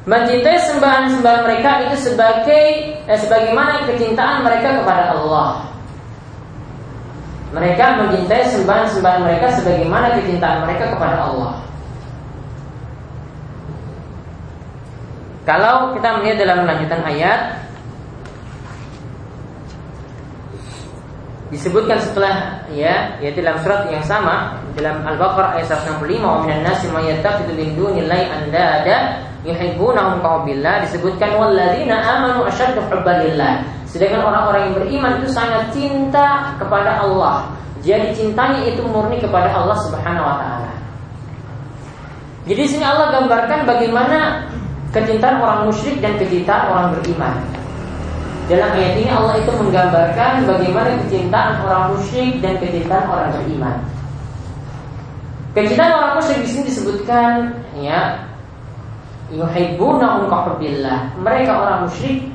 mencintai 0.04 0.60
sembahan-sembahan 0.68 1.42
mereka 1.48 1.72
itu 1.88 2.12
sebagai 2.12 2.66
eh, 3.08 3.20
sebagaimana 3.20 3.88
kecintaan 3.88 4.44
mereka 4.44 4.84
kepada 4.84 5.16
Allah. 5.16 5.64
Mereka 7.54 7.86
mencintai 8.02 8.44
sembahan-sembahan 8.50 9.22
mereka 9.24 9.48
sebagaimana 9.56 10.18
kecintaan 10.20 10.66
mereka 10.66 10.92
kepada 10.92 11.18
Allah. 11.30 11.54
Kalau 15.44 15.92
kita 15.96 16.20
melihat 16.20 16.38
dalam 16.40 16.64
lanjutan 16.64 17.04
ayat 17.04 17.63
disebutkan 21.54 22.02
setelah 22.02 22.66
ya 22.74 23.14
yaitu 23.22 23.46
dalam 23.46 23.62
surat 23.62 23.86
yang 23.94 24.02
sama 24.02 24.58
dalam 24.74 25.06
Al-Baqarah 25.06 25.62
ayat 25.62 25.70
165 25.70 26.26
wa 26.26 26.42
minan 26.42 26.66
nasi 26.66 26.90
may 26.90 27.14
yattakhidhu 27.14 27.54
min 27.54 27.78
dunillahi 27.78 28.26
andada 28.26 29.22
yuhibbunahum 29.46 30.26
ka 30.26 30.74
disebutkan 30.90 31.38
walladzina 31.38 32.02
amanu 32.02 32.50
asyaddu 32.50 32.82
hubbalillah 32.90 33.62
Sedangkan 33.94 34.26
orang-orang 34.26 34.62
yang 34.66 34.76
beriman 34.82 35.12
itu 35.22 35.30
sangat 35.30 35.70
cinta 35.70 36.58
kepada 36.58 37.06
Allah. 37.06 37.46
Jadi 37.86 38.10
cintanya 38.18 38.66
itu 38.66 38.82
murni 38.90 39.22
kepada 39.22 39.54
Allah 39.54 39.78
Subhanahu 39.86 40.26
wa 40.26 40.36
taala. 40.42 40.74
Jadi 42.50 42.64
sini 42.66 42.82
Allah 42.82 43.14
gambarkan 43.14 43.70
bagaimana 43.70 44.50
kecintaan 44.90 45.38
orang 45.38 45.70
musyrik 45.70 46.02
dan 46.02 46.18
kecintaan 46.18 46.74
orang 46.74 46.98
beriman. 46.98 47.38
Dalam 48.44 48.76
ayat 48.76 49.00
ini 49.00 49.08
Allah 49.08 49.40
itu 49.40 49.52
menggambarkan 49.56 50.44
bagaimana 50.44 51.00
kecintaan 51.08 51.64
orang 51.64 51.96
musyrik 51.96 52.44
dan 52.44 52.60
kecintaan 52.60 53.08
orang 53.08 53.32
beriman. 53.40 53.78
Kecintaan 55.56 55.94
orang 55.96 56.14
musyrik 56.20 56.44
di 56.44 56.50
sini 56.52 56.64
disebutkan 56.68 57.56
ya 57.80 58.20
yuhibbuna 59.32 60.28
Mereka 61.24 61.52
orang 61.56 61.88
musyrik 61.88 62.28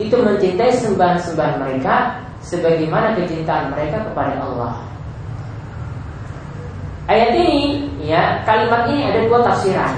itu 0.00 0.16
mencintai 0.16 0.72
sembahan-sembahan 0.80 1.56
mereka 1.60 2.24
sebagaimana 2.40 3.12
kecintaan 3.18 3.74
mereka 3.74 4.08
kepada 4.08 4.40
Allah. 4.40 4.74
Ayat 7.08 7.40
ini, 7.40 7.88
ya, 8.04 8.44
kalimat 8.44 8.84
ini 8.92 9.08
ada 9.08 9.24
dua 9.24 9.40
tafsiran. 9.40 9.92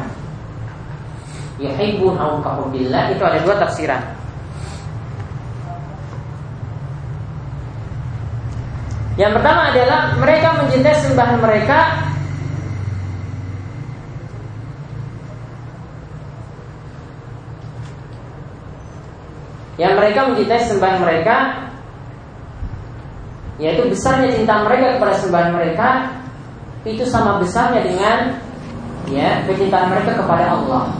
Yuhibbun 1.58 2.16
billah 2.72 3.10
itu 3.12 3.22
ada 3.22 3.38
dua 3.42 3.54
tafsiran. 3.58 4.19
Yang 9.20 9.36
pertama 9.36 9.68
adalah 9.68 10.16
mereka 10.16 10.48
mencintai 10.56 10.96
sembahan 10.96 11.44
mereka 11.44 11.78
yang 19.76 19.92
mereka 19.92 20.20
mencintai 20.24 20.62
sembahan 20.64 20.98
mereka 21.04 21.36
yaitu 23.60 23.92
besarnya 23.92 24.32
cinta 24.32 24.64
mereka 24.64 24.96
kepada 24.96 25.14
sembahan 25.20 25.52
mereka 25.52 25.88
itu 26.88 27.04
sama 27.04 27.36
besarnya 27.36 27.84
dengan 27.84 28.18
ya 29.04 29.44
kecintaan 29.44 29.92
mereka 29.92 30.16
kepada 30.16 30.56
Allah. 30.56 30.96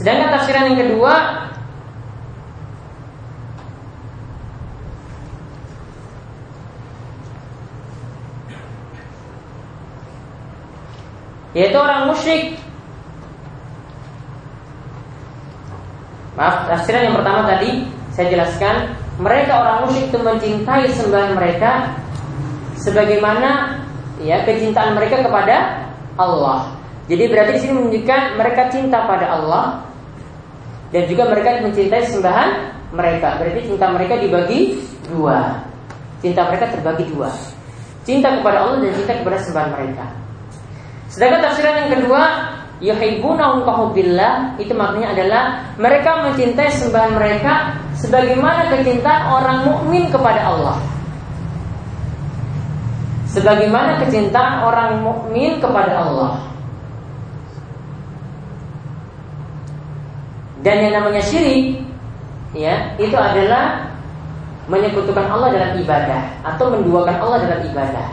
Sedangkan 0.00 0.32
tafsiran 0.50 0.74
yang 0.74 0.82
kedua 0.82 1.14
yaitu 11.54 11.78
orang 11.78 12.10
musyrik. 12.10 12.58
Maaf, 16.34 16.66
tafsiran 16.66 17.06
yang 17.06 17.14
pertama 17.14 17.46
tadi 17.46 17.86
saya 18.10 18.26
jelaskan, 18.34 18.74
mereka 19.22 19.54
orang 19.54 19.86
musyrik 19.86 20.10
itu 20.10 20.18
mencintai 20.18 20.90
sembahan 20.98 21.38
mereka 21.38 21.94
sebagaimana 22.74 23.78
ya 24.18 24.42
kecintaan 24.42 24.98
mereka 24.98 25.22
kepada 25.22 25.86
Allah. 26.18 26.74
Jadi 27.06 27.22
berarti 27.30 27.54
di 27.54 27.60
sini 27.62 27.72
menunjukkan 27.78 28.20
mereka 28.34 28.66
cinta 28.70 29.06
pada 29.06 29.38
Allah 29.38 29.89
dan 30.90 31.02
juga 31.06 31.30
mereka 31.30 31.62
mencintai 31.62 32.04
sembahan 32.10 32.48
mereka. 32.90 33.38
Berarti 33.38 33.60
cinta 33.70 33.86
mereka 33.94 34.14
dibagi 34.18 34.60
dua. 35.10 35.62
Cinta 36.18 36.46
mereka 36.50 36.66
terbagi 36.74 37.04
dua. 37.14 37.30
Cinta 38.02 38.28
kepada 38.38 38.66
Allah 38.66 38.82
dan 38.82 38.92
cinta 38.98 39.12
kepada 39.22 39.38
sembahan 39.38 39.70
mereka. 39.70 40.04
Sedangkan 41.10 41.40
tafsiran 41.46 41.74
yang 41.86 41.90
kedua, 41.98 42.22
yuhibbunahum 42.82 43.62
kahubbillah 43.62 44.56
itu 44.58 44.72
maknanya 44.74 45.08
adalah 45.14 45.42
mereka 45.76 46.26
mencintai 46.26 46.70
sembahan 46.74 47.12
mereka 47.14 47.76
sebagaimana 47.94 48.72
kecintaan 48.72 49.22
orang 49.30 49.58
mukmin 49.68 50.10
kepada 50.10 50.42
Allah. 50.50 50.78
Sebagaimana 53.30 54.02
kecintaan 54.02 54.66
orang 54.66 55.06
mukmin 55.06 55.62
kepada 55.62 56.02
Allah. 56.02 56.49
Dan 60.60 60.76
yang 60.84 60.92
namanya 61.00 61.22
syirik 61.24 61.80
ya, 62.52 62.92
itu 63.00 63.16
adalah 63.16 63.88
menyekutukan 64.68 65.26
Allah 65.26 65.48
dalam 65.50 65.72
ibadah 65.80 66.22
atau 66.44 66.68
menduakan 66.68 67.16
Allah 67.16 67.38
dalam 67.48 67.60
ibadah. 67.64 68.08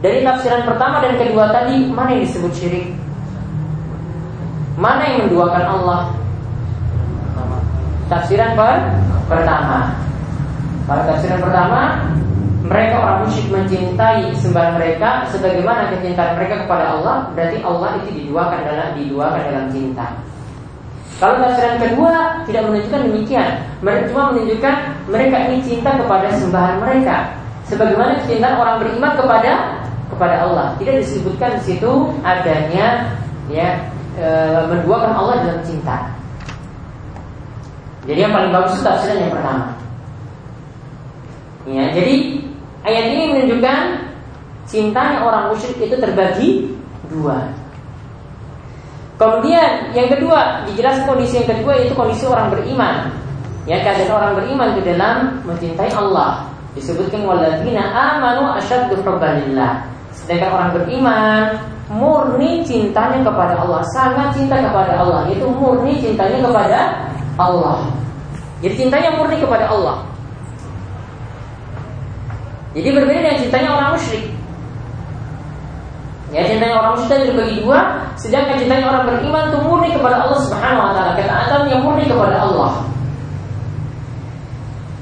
Dari 0.00 0.24
tafsiran 0.24 0.64
pertama 0.64 1.00
dan 1.04 1.16
kedua 1.16 1.52
tadi, 1.52 1.88
mana 1.88 2.16
yang 2.16 2.24
disebut 2.24 2.52
syirik? 2.52 2.86
Mana 4.76 5.08
yang 5.08 5.28
menduakan 5.28 5.64
Allah? 5.64 6.00
Tafsiran 8.12 8.52
per 8.54 8.74
pertama. 9.26 9.96
Pada 10.86 11.02
tafsiran 11.10 11.40
pertama, 11.42 11.80
mereka 12.66 12.94
orang 13.02 13.18
musyrik 13.26 13.50
mencintai 13.50 14.30
sembahan 14.38 14.78
mereka 14.78 15.26
sebagaimana 15.30 15.90
kecintaan 15.94 16.38
mereka 16.38 16.66
kepada 16.66 16.98
Allah, 16.98 17.16
berarti 17.34 17.58
Allah 17.62 17.90
itu 18.02 18.10
diduakan 18.22 18.60
dalam 18.62 18.88
diduakan 18.94 19.42
dalam 19.42 19.66
cinta. 19.70 20.06
Kalau 21.16 21.40
tafsiran 21.40 21.80
kedua 21.80 22.44
tidak 22.44 22.68
menunjukkan 22.68 23.00
demikian, 23.08 23.50
mereka 23.80 24.12
cuma 24.12 24.36
menunjukkan 24.36 24.74
mereka 25.08 25.36
ini 25.48 25.58
cinta 25.64 25.96
kepada 25.96 26.28
sembahan 26.36 26.76
mereka, 26.76 27.32
sebagaimana 27.64 28.20
kecintaan 28.20 28.56
orang 28.60 28.76
beriman 28.84 29.12
kepada 29.16 29.52
kepada 30.12 30.36
Allah. 30.44 30.66
Tidak 30.76 31.00
disebutkan 31.00 31.56
di 31.56 31.62
situ 31.72 32.12
adanya 32.20 33.16
ya 33.48 33.88
e, 34.20 34.28
menduakan 34.68 35.12
Allah 35.16 35.36
dalam 35.40 35.60
cinta. 35.64 36.12
Jadi 38.04 38.18
yang 38.20 38.36
paling 38.36 38.52
bagus 38.52 38.76
itu 38.76 38.84
tafsiran 38.84 39.18
yang 39.18 39.32
pertama. 39.32 39.66
Ya, 41.66 41.84
jadi 41.96 42.14
ayat 42.86 43.04
ini 43.10 43.22
menunjukkan 43.34 43.78
cintanya 44.68 45.24
orang 45.24 45.50
musyrik 45.50 45.80
itu 45.80 45.96
terbagi 45.96 46.50
dua. 47.08 47.50
Kemudian 49.16 49.96
yang 49.96 50.12
kedua 50.12 50.68
dijelaskan 50.68 51.08
kondisi 51.08 51.40
yang 51.40 51.48
kedua 51.48 51.72
yaitu 51.80 51.96
kondisi 51.96 52.28
orang 52.28 52.52
beriman. 52.52 53.08
Ya 53.64 53.80
keadaan 53.82 54.12
orang 54.12 54.32
beriman 54.36 54.66
itu 54.76 54.82
dalam 54.84 55.16
mencintai 55.48 55.90
Allah. 55.96 56.44
Disebutkan 56.76 57.24
waladina 57.24 57.88
amanu 57.96 58.52
asyaddu 58.60 59.00
hubbalillah. 59.00 59.88
Sedangkan 60.12 60.52
orang 60.52 60.70
beriman 60.76 61.42
murni 61.88 62.66
cintanya 62.66 63.24
kepada 63.24 63.56
Allah, 63.56 63.80
sangat 63.94 64.34
cinta 64.36 64.58
kepada 64.58 64.98
Allah, 64.98 65.24
itu 65.30 65.46
murni 65.46 66.02
cintanya 66.02 66.42
kepada 66.44 66.78
Allah. 67.40 67.88
Jadi 68.60 68.74
cintanya 68.74 69.16
murni 69.16 69.40
kepada 69.40 69.70
Allah. 69.70 70.02
Jadi 72.76 72.88
berbeda 72.92 73.20
dengan 73.24 73.40
cintanya 73.40 73.70
orang 73.72 73.88
musyrik. 73.96 74.35
Ya 76.34 76.42
cintanya 76.42 76.82
orang 76.82 76.98
musyrik 76.98 77.30
terbagi 77.30 77.62
dua, 77.62 78.02
sedangkan 78.18 78.58
cintanya 78.58 78.86
orang 78.90 79.04
beriman 79.06 79.46
itu 79.46 79.58
murni 79.62 79.88
kepada 79.94 80.26
Allah 80.26 80.40
Subhanahu 80.42 80.86
wa 80.90 80.92
taala. 80.92 81.12
Ketaatan 81.14 81.60
yang 81.70 81.80
murni 81.86 82.04
kepada 82.10 82.36
Allah. 82.42 82.72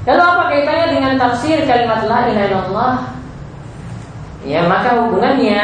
Lalu 0.05 0.21
apa 0.21 0.43
kaitannya 0.53 0.87
dengan 0.93 1.13
tafsir 1.17 1.65
kalimat 1.65 2.05
la 2.05 2.29
ilaha 2.29 2.45
illallah? 2.45 2.93
Ya, 4.45 4.61
maka 4.69 5.01
hubungannya 5.01 5.61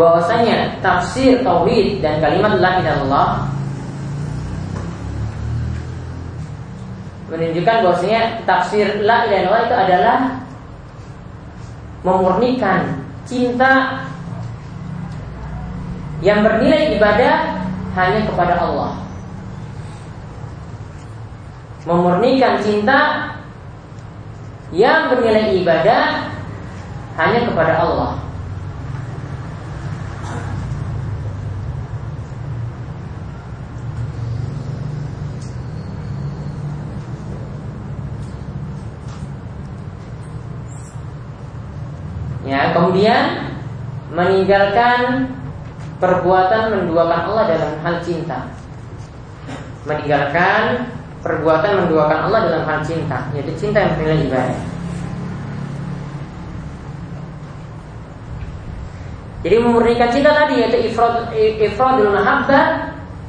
bahwasanya 0.00 0.80
tafsir 0.80 1.44
tauhid 1.44 2.00
dan 2.00 2.24
kalimat 2.24 2.56
la 2.56 2.80
ilaha 2.80 2.96
illallah 3.04 3.30
menunjukkan 7.28 7.76
bahwasanya 7.84 8.20
tafsir 8.48 9.04
la 9.04 9.28
ilaha 9.28 9.38
illallah 9.44 9.64
itu 9.68 9.76
adalah 9.76 10.18
memurnikan 12.00 12.80
cinta 13.30 14.02
yang 16.18 16.42
bernilai 16.42 16.98
ibadah 16.98 17.62
hanya 17.94 18.26
kepada 18.26 18.58
Allah. 18.58 18.92
Memurnikan 21.86 22.58
cinta 22.58 23.30
yang 24.74 25.14
bernilai 25.14 25.54
ibadah 25.62 26.26
hanya 27.14 27.40
kepada 27.46 27.74
Allah. 27.78 28.12
Ya, 42.50 42.74
kemudian 42.90 43.54
meninggalkan 44.10 45.30
perbuatan 46.02 46.74
menduakan 46.74 47.20
Allah 47.30 47.44
dalam 47.54 47.72
hal 47.86 47.96
cinta. 48.02 48.50
Meninggalkan 49.86 50.90
perbuatan 51.22 51.86
menduakan 51.86 52.18
Allah 52.26 52.40
dalam 52.50 52.62
hal 52.66 52.82
cinta, 52.82 53.30
yaitu 53.30 53.54
cinta 53.54 53.78
yang 53.78 53.94
bernilai 53.94 54.26
ibadah. 54.26 54.60
Jadi 59.46 59.56
memurnikan 59.62 60.10
cinta 60.10 60.34
tadi 60.34 60.66
yaitu 60.66 60.90
ifrad 60.90 61.30
ifradul 61.38 62.10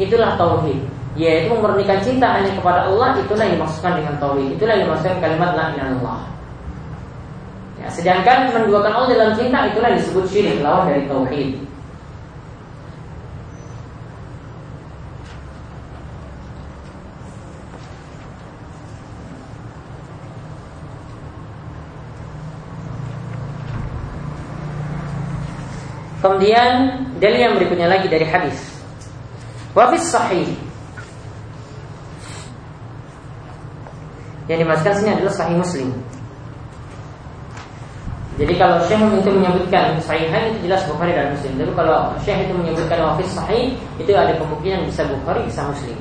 itulah 0.01 0.41
tauhid. 0.41 0.81
Yaitu 1.13 1.53
memurnikan 1.53 2.01
cinta 2.01 2.33
hanya 2.33 2.49
kepada 2.57 2.89
Allah 2.89 3.13
itulah 3.21 3.45
yang 3.45 3.61
dimaksudkan 3.61 3.93
dengan 4.01 4.17
tauhid. 4.17 4.57
Itulah 4.57 4.73
yang 4.73 4.89
dimaksudkan 4.89 5.21
kalimat 5.21 5.53
la 5.53 5.65
ilaha 5.69 5.87
illallah. 5.93 6.21
Ya, 7.81 7.89
sedangkan 7.89 8.53
menduakan 8.53 8.93
Allah 8.93 9.09
dalam 9.09 9.31
cinta 9.33 9.65
itulah 9.65 9.89
disebut 9.97 10.29
syirik 10.29 10.61
lawan 10.61 10.85
dari 10.85 11.09
tauhid. 11.09 11.49
Kemudian 26.21 27.01
dalil 27.17 27.39
yang 27.41 27.57
berikutnya 27.57 27.89
lagi 27.89 28.05
dari 28.05 28.29
hadis. 28.29 28.61
Wafis 29.73 30.05
sahih. 30.05 30.53
Yang 34.45 34.69
dimaksudkan 34.69 34.93
sini 35.01 35.09
adalah 35.17 35.33
sahih 35.33 35.57
Muslim. 35.57 35.89
Jadi 38.39 38.53
kalau 38.55 38.79
Syekh 38.87 39.03
itu 39.19 39.27
menyebutkan 39.27 39.99
sahihan 39.99 40.47
itu 40.55 40.71
jelas 40.71 40.87
Bukhari 40.87 41.11
dan 41.11 41.35
Muslim. 41.35 41.51
Tapi 41.59 41.73
kalau 41.75 42.15
Syekh 42.23 42.47
itu 42.47 42.53
menyebutkan 42.55 42.97
wafis 43.03 43.29
sahih 43.35 43.75
itu 43.99 44.11
ada 44.15 44.31
kemungkinan 44.39 44.87
bisa 44.87 45.03
Bukhari 45.03 45.43
bisa 45.43 45.67
Muslim. 45.67 45.97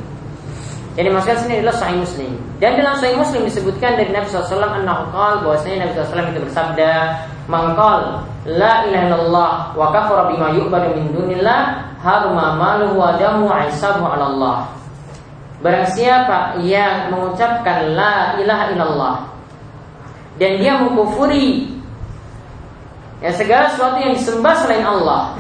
Jadi 0.94 1.08
maksudnya 1.10 1.38
sini 1.38 1.54
adalah 1.62 1.76
sahih 1.78 1.98
Muslim. 2.02 2.32
Dan 2.58 2.70
dalam 2.78 2.94
sahih 2.98 3.16
Muslim 3.18 3.46
disebutkan 3.46 3.94
dari 3.94 4.10
Nabi 4.10 4.26
SAW 4.26 4.58
annahu 4.58 5.10
qala 5.14 5.38
bahwasanya 5.42 5.86
Nabi 5.86 5.92
SAW 5.96 6.30
itu 6.34 6.40
bersabda, 6.44 6.90
"Mangkal 7.46 8.26
la 8.46 8.72
ilaha 8.90 9.04
illallah 9.06 9.52
wa 9.78 9.86
kafara 9.94 10.22
bima 10.34 10.50
yu'badu 10.54 10.98
min 10.98 11.14
dunillah 11.14 11.60
harma 12.02 12.58
maluhu 12.58 12.98
wa 12.98 13.14
damu 13.18 13.46
'ala 13.46 14.24
Allah." 14.26 14.58
Barang 15.62 15.86
siapa 15.92 16.58
yang 16.64 17.12
mengucapkan 17.14 17.94
la 17.94 18.34
ilaha 18.40 18.64
illallah 18.74 19.16
dan 20.40 20.56
dia 20.56 20.72
mengkufuri 20.80 21.69
Ya 23.20 23.30
segala 23.36 23.68
sesuatu 23.68 24.00
yang 24.00 24.16
disembah 24.16 24.54
selain 24.64 24.84
Allah 24.84 25.36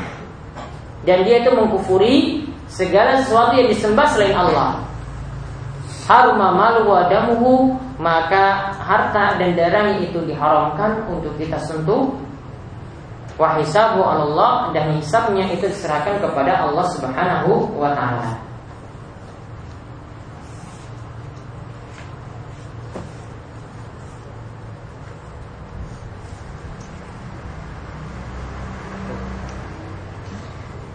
dan 1.08 1.24
dia 1.24 1.40
itu 1.40 1.50
mengkufuri 1.56 2.44
segala 2.68 3.24
sesuatu 3.24 3.56
yang 3.56 3.72
disembah 3.72 4.06
selain 4.12 4.36
Allah. 4.36 4.84
Haruma 6.04 6.52
malu 6.52 6.90
wa 6.92 7.08
damuhu 7.08 7.78
maka 7.96 8.76
harta 8.76 9.40
dan 9.40 9.56
darahnya 9.56 10.04
itu 10.04 10.20
diharamkan 10.28 11.08
untuk 11.08 11.32
kita 11.40 11.56
sentuh. 11.64 12.12
Wa 13.40 13.56
hisabu 13.56 14.04
Allah 14.04 14.68
dan 14.76 14.92
hisabnya 15.00 15.48
itu 15.48 15.64
diserahkan 15.64 16.20
kepada 16.20 16.68
Allah 16.68 16.84
Subhanahu 16.92 17.72
wa 17.80 17.96
taala. 17.96 18.49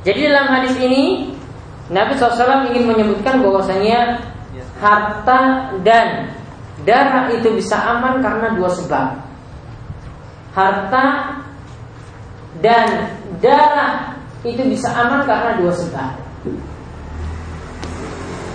Jadi 0.06 0.30
dalam 0.30 0.46
hadis 0.54 0.78
ini 0.78 1.34
Nabi 1.90 2.14
SAW 2.14 2.70
ingin 2.70 2.86
menyebutkan 2.86 3.42
bahwasanya 3.42 4.22
harta 4.78 5.74
dan 5.82 6.30
darah 6.86 7.34
itu 7.34 7.50
bisa 7.58 7.74
aman 7.74 8.22
karena 8.22 8.54
dua 8.54 8.70
sebab. 8.70 9.08
Harta 10.54 11.06
dan 12.62 13.18
darah 13.42 14.14
itu 14.46 14.62
bisa 14.70 14.94
aman 14.94 15.26
karena 15.26 15.58
dua 15.58 15.74
sebab. 15.74 16.12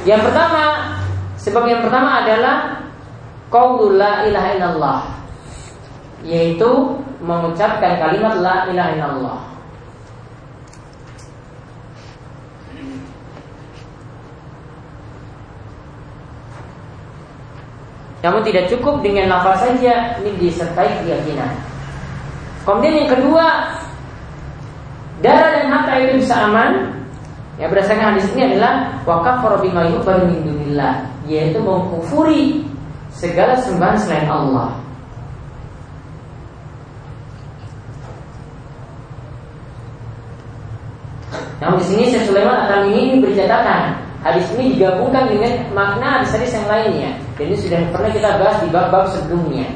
Yang 0.07 0.22
pertama, 0.30 0.62
sebab 1.34 1.64
yang 1.66 1.82
pertama 1.82 2.24
adalah 2.24 2.57
qaulul 3.51 3.98
la 3.98 4.24
ilaha 4.24 4.48
illallah 4.55 5.01
yaitu 6.22 6.70
mengucapkan 7.20 7.98
kalimat 7.98 8.38
la 8.38 8.57
ilaha 8.70 8.90
illallah. 8.94 9.49
Namun 18.21 18.45
tidak 18.45 18.68
cukup 18.68 19.01
dengan 19.01 19.33
lafaz 19.33 19.64
saja, 19.64 20.21
ini 20.21 20.37
disertai 20.37 21.05
keyakinan. 21.05 21.53
Kemudian 22.68 23.05
yang 23.05 23.11
kedua, 23.16 23.47
darah 25.25 25.51
dan 25.57 25.66
harta 25.73 25.93
itu 26.05 26.21
bisa 26.21 26.37
aman. 26.37 27.01
Ya 27.57 27.68
berdasarkan 27.68 28.16
hadis 28.16 28.29
ini 28.33 28.57
adalah 28.57 28.89
wakaf 29.05 29.45
bima 29.61 29.89
dunillah, 29.93 31.05
yaitu 31.29 31.61
mengkufuri 31.61 32.64
segala 33.12 33.57
sembahan 33.61 33.97
selain 34.01 34.29
Allah. 34.29 34.81
Namun 41.61 41.77
di 41.77 41.85
sini 41.85 42.03
Syekh 42.09 42.25
Sulaiman 42.25 42.64
akan 42.64 42.81
ini 42.89 43.21
bercatakan 43.21 43.99
hadis 44.21 44.47
ini 44.57 44.77
digabungkan 44.77 45.29
dengan 45.33 45.53
makna 45.73 46.21
hadis-hadis 46.21 46.53
yang 46.57 46.68
lainnya. 46.68 47.11
Dan 47.37 47.45
ini 47.53 47.57
sudah 47.57 47.81
pernah 47.89 48.11
kita 48.12 48.31
bahas 48.37 48.59
di 48.61 48.68
bab-bab 48.68 49.05
sebelumnya. 49.12 49.66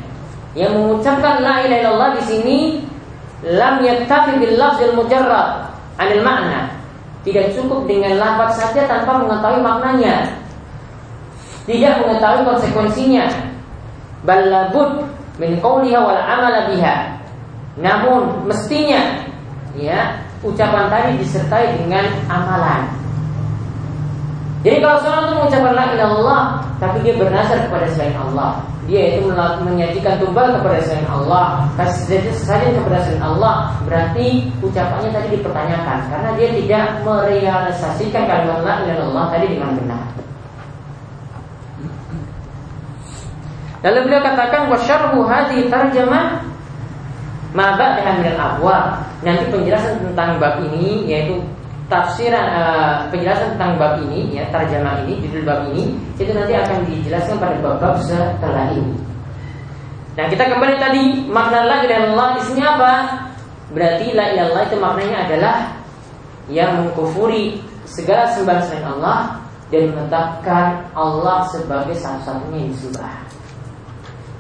Yang 0.55 0.73
mengucapkan 0.79 1.43
la 1.43 1.65
ilaha 1.67 1.81
illallah 1.81 2.11
di 2.21 2.23
sini 2.29 2.59
lam 3.43 3.83
yaktafi 3.83 4.39
bil 4.39 4.55
lafzil 4.55 4.93
mujarrad 4.95 5.73
anil 5.99 6.23
makna. 6.23 6.71
Tidak 7.25 7.57
cukup 7.57 7.89
dengan 7.89 8.21
lafaz 8.21 8.61
saja 8.61 8.85
tanpa 8.85 9.25
mengetahui 9.25 9.65
maknanya. 9.65 10.29
Tidak 11.65 12.05
mengetahui 12.05 12.45
konsekuensinya. 12.45 13.27
Balabud 14.29 15.09
min 15.41 15.57
qawliha 15.65 16.01
wal 16.05 16.21
amala 16.21 16.69
biha. 16.69 17.17
Namun 17.81 18.45
mestinya 18.45 19.25
ya 19.75 20.21
ucapan 20.45 20.93
tadi 20.93 21.11
disertai 21.25 21.81
dengan 21.81 22.05
amalan. 22.29 23.04
Jadi 24.65 24.81
kalau 24.81 24.97
seorang 25.05 25.29
itu 25.29 25.35
mengucapkan 25.37 25.73
la 25.77 25.85
ilallah 25.93 26.43
tapi 26.81 27.05
dia 27.05 27.15
bernasar 27.21 27.69
kepada 27.69 27.85
selain 27.93 28.17
Allah, 28.17 28.65
dia 28.89 29.13
itu 29.13 29.29
menyajikan 29.61 30.17
tumbal 30.17 30.57
kepada 30.57 30.81
selain 30.81 31.05
Allah, 31.05 31.69
kasih 31.77 32.33
saja 32.33 32.73
kepada 32.73 33.05
selain 33.05 33.21
Allah, 33.21 33.77
berarti 33.85 34.49
ucapannya 34.65 35.13
tadi 35.13 35.37
dipertanyakan. 35.37 35.99
Karena 36.09 36.31
dia 36.41 36.49
tidak 36.57 36.85
merealisasikan 37.05 38.25
kalimat 38.25 38.65
la 38.65 38.75
ilallah 38.89 39.25
tadi 39.37 39.47
dengan 39.53 39.77
benar. 39.77 40.05
Lalu 43.85 43.99
beliau 44.09 44.23
katakan 44.25 44.73
wasyarhu 44.73 45.29
hadhi 45.29 45.69
tarjamah 45.69 46.41
Mabak 47.55 48.01
dengan 48.01 48.17
minal 48.25 48.57
Nanti 49.21 49.45
penjelasan 49.53 50.01
tentang 50.03 50.41
bab 50.41 50.59
ini 50.65 51.05
Yaitu 51.05 51.39
tafsiran 51.89 52.47
uh, 52.57 52.97
penjelasan 53.13 53.57
tentang 53.57 53.77
bab 53.77 54.01
ini 54.09 54.41
ya 54.41 54.49
terjemah 54.49 55.05
ini 55.05 55.21
judul 55.29 55.45
bab 55.45 55.61
ini 55.73 55.93
itu 56.17 56.33
nanti 56.33 56.55
akan 56.57 56.79
dijelaskan 56.89 57.37
pada 57.37 57.57
bab-bab 57.61 58.01
setelah 58.01 58.73
ini. 58.73 58.97
Nah 60.15 60.27
kita 60.31 60.47
kembali 60.47 60.77
tadi 60.79 61.03
makna 61.29 61.67
la 61.67 61.77
ilaha 61.85 62.01
illallah 62.09 62.31
di 62.39 62.43
sini 62.47 62.63
apa? 62.63 62.93
Berarti 63.75 64.07
la 64.15 64.25
ilaha 64.33 64.63
itu 64.65 64.77
maknanya 64.79 65.17
adalah 65.29 65.57
yang 66.49 66.71
mengkufuri 66.81 67.61
segala 67.85 68.31
sembahan 68.33 68.63
selain 68.65 68.87
Allah 68.89 69.21
dan 69.69 69.91
menetapkan 69.93 70.67
Allah 70.95 71.45
sebagai 71.53 71.97
satu-satunya 71.99 72.59
yang 72.65 72.71
disembah. 72.73 73.15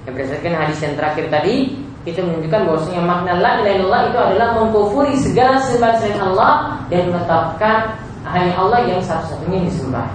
Yang 0.04 0.12
berdasarkan 0.14 0.52
hadis 0.54 0.78
yang 0.84 0.94
terakhir 0.94 1.24
tadi 1.32 1.56
itu 2.04 2.20
menunjukkan 2.20 2.60
bahwasanya 2.68 3.02
makna 3.02 3.32
la 3.40 3.50
ilaha 3.64 3.74
illallah 3.80 4.02
itu 4.12 4.18
adalah 4.20 4.48
mengkufuri 4.60 5.14
segala 5.16 5.56
sembah 5.56 5.92
selain 5.98 6.20
Allah 6.20 6.52
dan 6.92 7.02
menetapkan 7.08 7.76
hanya 8.28 8.52
Allah 8.56 8.80
yang 8.84 9.00
satu-satunya 9.00 9.66
disembah. 9.68 10.08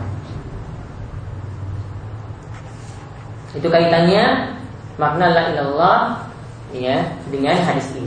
Itu 3.57 3.67
kaitannya 3.67 4.55
makna 5.01 5.25
la 5.33 5.41
ilallah 5.51 5.99
ya 6.71 7.03
dengan 7.33 7.57
hadis. 7.57 7.98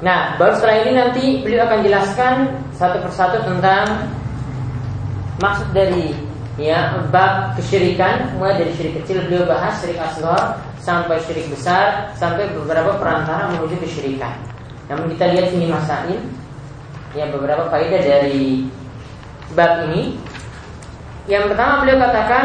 Nah, 0.00 0.40
baru 0.40 0.56
setelah 0.56 0.76
ini 0.80 0.92
nanti 0.96 1.24
beliau 1.44 1.68
akan 1.68 1.80
jelaskan 1.84 2.34
satu 2.72 3.04
persatu 3.04 3.44
tentang 3.44 4.08
maksud 5.36 5.68
dari 5.76 6.16
ya 6.56 6.96
bab 7.12 7.56
kesyirikan 7.56 8.36
mulai 8.36 8.60
dari 8.64 8.72
syirik 8.76 9.00
kecil 9.00 9.24
beliau 9.28 9.44
bahas 9.44 9.76
syirik 9.80 10.00
asghar 10.00 10.56
sampai 10.80 11.20
syirik 11.24 11.52
besar 11.52 12.12
sampai 12.16 12.48
beberapa 12.56 12.96
perantara 12.96 13.52
menuju 13.52 13.76
kesyirikan. 13.84 14.32
Namun 14.88 15.12
kita 15.12 15.36
lihat 15.36 15.52
sini 15.52 15.68
masain 15.68 16.20
ya 17.12 17.28
beberapa 17.28 17.68
faedah 17.68 18.00
dari 18.00 18.64
bab 19.52 19.84
ini. 19.92 20.16
Yang 21.28 21.52
pertama 21.52 21.84
beliau 21.84 22.00
katakan 22.00 22.44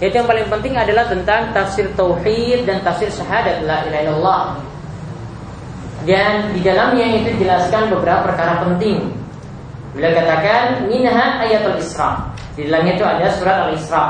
yaitu 0.00 0.18
yang 0.18 0.26
paling 0.26 0.48
penting 0.48 0.74
adalah 0.74 1.04
tentang 1.04 1.52
tafsir 1.52 1.86
tauhid 1.94 2.64
dan 2.64 2.80
tafsir 2.80 3.12
syahadat 3.12 3.60
la 3.68 3.84
ilaha 3.86 4.02
illallah 4.02 4.42
dan 6.02 6.50
di 6.50 6.60
dalamnya 6.66 7.06
itu 7.22 7.38
jelaskan 7.38 7.90
beberapa 7.94 8.26
perkara 8.32 8.66
penting. 8.66 9.06
Bila 9.92 10.08
katakan 10.10 10.88
minha 10.88 11.38
ayatul 11.38 11.78
Isra. 11.78 12.32
Di 12.56 12.66
dalamnya 12.66 12.96
itu 12.96 13.04
ada 13.04 13.26
surat 13.36 13.56
Al-Isra. 13.68 14.04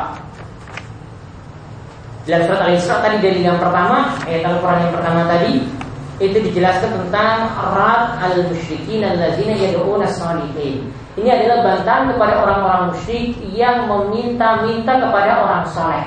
Dalam 2.22 2.42
surat 2.46 2.60
Al-Isra 2.70 2.96
tadi 3.02 3.16
dari 3.18 3.42
yang 3.42 3.58
pertama, 3.58 4.14
ayat 4.24 4.46
Al-Quran 4.46 4.78
yang 4.88 4.94
pertama 4.94 5.22
tadi 5.26 5.52
itu 6.22 6.38
dijelaskan 6.38 6.90
tentang 7.02 7.50
rad 7.74 8.14
al-musyrikin 8.22 9.02
alladzina 9.02 9.58
yad'una 9.58 10.06
salihin. 10.06 10.86
Ini 11.18 11.28
adalah 11.28 11.58
bantahan 11.66 12.14
kepada 12.14 12.34
orang-orang 12.40 12.82
musyrik 12.94 13.36
yang 13.52 13.90
meminta-minta 13.90 14.96
kepada 14.96 15.30
orang 15.44 15.64
saleh. 15.68 16.06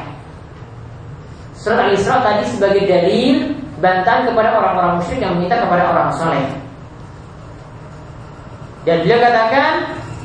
Surat 1.54 1.92
Al-Isra 1.92 2.24
tadi 2.24 2.44
sebagai 2.48 2.84
dalil 2.88 3.64
bantahan 3.84 4.30
kepada 4.30 4.56
orang-orang 4.56 4.92
musyrik 5.02 5.20
yang 5.20 5.34
meminta 5.36 5.60
kepada 5.60 5.84
orang 5.92 6.10
soleh. 6.16 6.48
Dan 8.86 9.02
beliau 9.02 9.20
katakan 9.20 9.74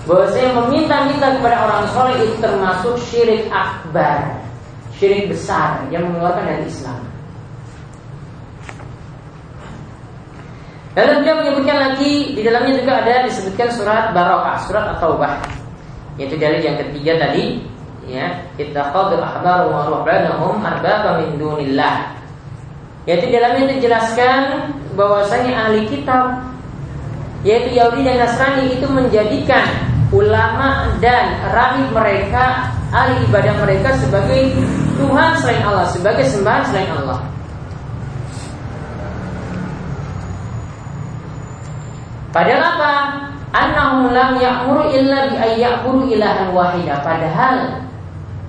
bahwa 0.05 0.25
saya 0.29 0.49
meminta-minta 0.53 1.27
kepada 1.41 1.57
orang 1.65 1.85
soleh 1.91 2.17
itu 2.21 2.37
termasuk 2.39 2.95
syirik 3.09 3.49
akbar, 3.49 4.37
syirik 5.01 5.33
besar 5.33 5.81
yang 5.89 6.05
mengeluarkan 6.09 6.45
dari 6.45 6.65
Islam. 6.69 7.01
Lalu 10.99 11.23
beliau 11.23 11.37
menyebutkan 11.41 11.79
lagi 11.79 12.35
di 12.35 12.43
dalamnya 12.43 12.75
juga 12.83 12.93
ada 13.01 13.25
disebutkan 13.25 13.69
surat 13.73 14.05
Barokah, 14.11 14.59
surat 14.67 14.85
At-Taubah. 14.99 15.39
Yaitu 16.19 16.37
dari 16.37 16.61
yang 16.61 16.77
ketiga 16.77 17.17
tadi, 17.17 17.63
ya, 18.11 18.45
ittaqadul 18.59 19.23
ahbar 19.23 19.71
wa 19.71 19.87
ruhbanahum 19.87 20.61
arbaba 20.61 21.23
min 21.23 21.39
dunillah. 21.39 22.20
Yaitu 23.09 23.33
dalamnya 23.33 23.77
dijelaskan 23.77 24.73
bahwasanya 24.93 25.69
ahli 25.69 25.89
kitab 25.89 26.51
yaitu 27.41 27.73
Yahudi 27.81 28.05
dan 28.05 28.21
Nasrani 28.21 28.77
itu 28.77 28.85
menjadikan 28.85 29.65
ulama 30.13 30.93
dan 31.01 31.41
rahib 31.55 31.89
mereka 31.95 32.69
ahli 32.93 33.25
ibadah 33.31 33.55
mereka 33.65 33.97
sebagai 33.97 34.53
Tuhan 35.01 35.31
selain 35.41 35.63
Allah, 35.65 35.87
sebagai 35.89 36.27
sembahan 36.29 36.63
selain 36.69 36.91
Allah. 37.01 37.21
Padahal 42.31 42.63
apa? 42.63 42.93
Annahum 43.51 44.15
lam 44.15 44.39
ya'muru 44.39 44.95
illa 44.95 45.27
bi 45.27 45.35
ayya'budu 45.35 46.15
ilahan 46.15 46.55
wahida. 46.55 47.03
Padahal 47.03 47.83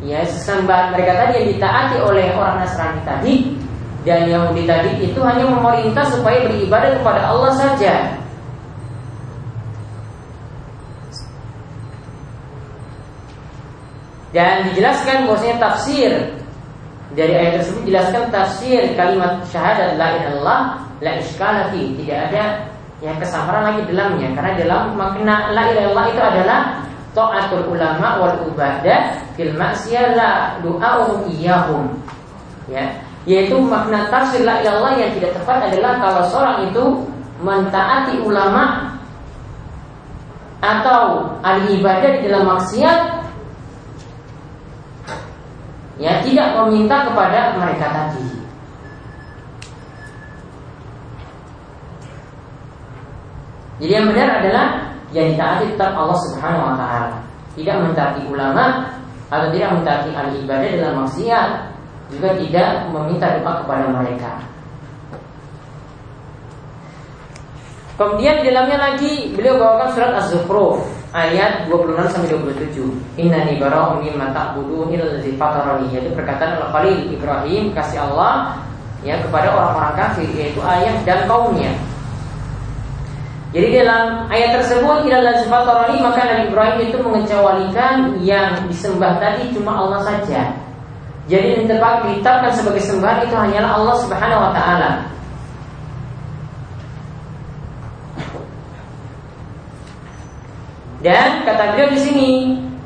ya 0.06 0.22
sesembahan 0.22 0.94
mereka 0.94 1.26
tadi 1.26 1.32
yang 1.42 1.48
ditaati 1.58 1.98
oleh 2.06 2.30
orang 2.38 2.62
Nasrani 2.62 3.02
tadi 3.02 3.34
dan 4.02 4.26
Yahudi 4.26 4.66
tadi 4.66 4.98
itu 5.06 5.20
hanya 5.22 5.46
memerintah 5.46 6.02
supaya 6.10 6.50
beribadah 6.50 6.98
kepada 6.98 7.22
Allah 7.30 7.52
saja. 7.54 8.18
Dan 14.32 14.72
dijelaskan 14.72 15.28
bahwasanya 15.28 15.58
tafsir 15.60 16.12
dari 17.14 17.36
ayat 17.36 17.62
tersebut 17.62 17.84
jelaskan 17.84 18.24
tafsir 18.32 18.82
kalimat 18.96 19.44
syahadat 19.52 20.00
la 20.00 20.08
ilallah 20.18 20.62
la 21.04 21.12
iskalati. 21.20 21.94
Tidak 22.00 22.20
ada 22.32 22.72
yang 23.04 23.20
kesamaran 23.22 23.76
lagi 23.76 23.82
dalamnya. 23.92 24.34
Karena 24.34 24.52
dalam 24.56 24.84
makna 24.96 25.52
la 25.52 25.64
ilallah 25.76 26.06
itu 26.10 26.22
adalah 26.24 26.60
taatul 27.12 27.76
ulama 27.76 28.24
wal 28.24 28.38
ubadah 28.50 29.20
fil 29.36 29.52
maksiyah 29.54 30.16
la 30.16 30.32
du'a'uhum 30.64 31.28
iyahum 31.28 31.92
ya 32.72 32.88
yaitu 33.30 33.62
makna 33.62 34.10
tafsir 34.10 34.42
la 34.42 34.66
ilallah 34.66 34.98
yang 34.98 35.14
tidak 35.14 35.38
tepat 35.38 35.70
adalah 35.70 36.02
kalau 36.02 36.24
seorang 36.26 36.58
itu 36.66 36.86
mentaati 37.42 38.18
ulama 38.26 38.98
atau 40.62 41.34
ahli 41.42 41.82
ibadah 41.82 42.10
di 42.18 42.30
dalam 42.30 42.46
maksiat 42.54 43.00
ya 46.02 46.22
tidak 46.26 46.58
meminta 46.66 47.06
kepada 47.06 47.58
mereka 47.62 47.86
tadi. 47.94 48.26
Jadi 53.82 53.92
yang 53.98 54.08
benar 54.14 54.30
adalah 54.42 54.66
yang 55.10 55.34
ditaati 55.34 55.74
tetap 55.74 55.98
Allah 55.98 56.18
Subhanahu 56.30 56.70
wa 56.70 56.76
taala. 56.78 57.18
Tidak 57.58 57.76
mentaati 57.82 58.22
ulama 58.30 58.94
atau 59.34 59.50
tidak 59.50 59.82
mentaati 59.82 60.10
ahli 60.14 60.46
ibadah 60.46 60.70
dalam 60.78 60.96
maksiat, 61.06 61.50
juga 62.12 62.36
tidak 62.36 62.92
meminta 62.92 63.40
doa 63.40 63.64
kepada 63.64 63.86
mereka. 63.90 64.32
Kemudian 67.96 68.42
di 68.42 68.50
dalamnya 68.50 68.78
lagi 68.82 69.14
beliau 69.38 69.62
bawakan 69.62 69.90
surat 69.94 70.12
Az-Zukhruf 70.18 70.82
ayat 71.14 71.70
26 71.70 72.10
sampai 72.10 72.34
27. 72.34 72.82
Innani 73.22 73.62
bara'u 73.62 74.02
mimma 74.02 74.34
ta'budun 74.34 74.90
allazi 74.90 75.38
fatarani. 75.38 75.92
Yaitu 75.94 76.10
perkataan 76.18 76.66
Al-Khalil 76.66 77.14
Ibrahim 77.14 77.70
kasih 77.78 78.02
Allah 78.10 78.58
ya 79.06 79.22
kepada 79.22 79.54
orang-orang 79.54 79.94
kafir 79.98 80.30
yaitu 80.34 80.58
ayah 80.66 80.98
dan 81.06 81.30
kaumnya. 81.30 81.78
Jadi 83.52 83.84
dalam 83.84 84.32
ayat 84.32 84.64
tersebut 84.64 85.06
ilallazi 85.06 85.46
fatarani 85.46 86.00
maka 86.00 86.24
Nabi 86.24 86.44
Ibrahim 86.50 86.78
itu 86.88 86.98
mengecewakan 87.04 87.96
yang 88.24 88.66
disembah 88.66 89.20
tadi 89.22 89.52
cuma 89.54 89.78
Allah 89.78 90.02
saja. 90.08 90.71
Jadi 91.32 91.64
ditetapkan 91.64 92.52
sebagai 92.52 92.84
sembahan 92.84 93.24
itu 93.24 93.36
hanyalah 93.40 93.80
Allah 93.80 93.96
Subhanahu 94.04 94.42
wa 94.44 94.52
taala. 94.52 94.92
Dan 101.00 101.48
kata 101.48 101.74
beliau 101.74 101.90
di 101.96 102.00
sini, 102.04 102.32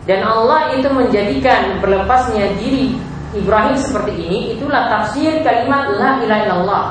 dan 0.06 0.22
Allah 0.24 0.78
itu 0.78 0.88
menjadikan 0.94 1.82
berlepasnya 1.82 2.54
diri 2.62 2.96
Ibrahim 3.36 3.76
seperti 3.76 4.14
ini 4.16 4.40
itulah 4.56 4.88
tafsir 4.88 5.44
kalimat 5.44 5.92
la 5.98 6.24
ilaha 6.24 6.42
illallah. 6.48 6.86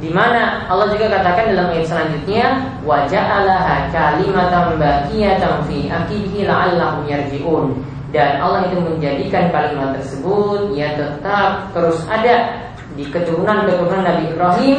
Di 0.00 0.08
mana 0.08 0.64
Allah 0.64 0.88
juga 0.96 1.12
katakan 1.12 1.52
dalam 1.52 1.76
ayat 1.76 1.84
selanjutnya 1.84 2.44
wa 2.88 3.04
ja'alaha 3.04 3.92
kalimatan 3.92 4.80
baqiyatan 4.80 5.60
fi 5.68 5.92
aqibihi 5.92 6.48
la'allahum 6.48 7.04
yarji'un. 7.04 7.76
Dan 8.10 8.42
Allah 8.42 8.66
itu 8.66 8.82
menjadikan 8.82 9.54
kalimat 9.54 9.94
tersebut 9.94 10.74
yang 10.74 10.98
tetap 10.98 11.70
terus 11.70 12.02
ada 12.10 12.66
di 12.98 13.06
keturunan-keturunan 13.06 14.02
Nabi 14.02 14.34
Ibrahim 14.34 14.78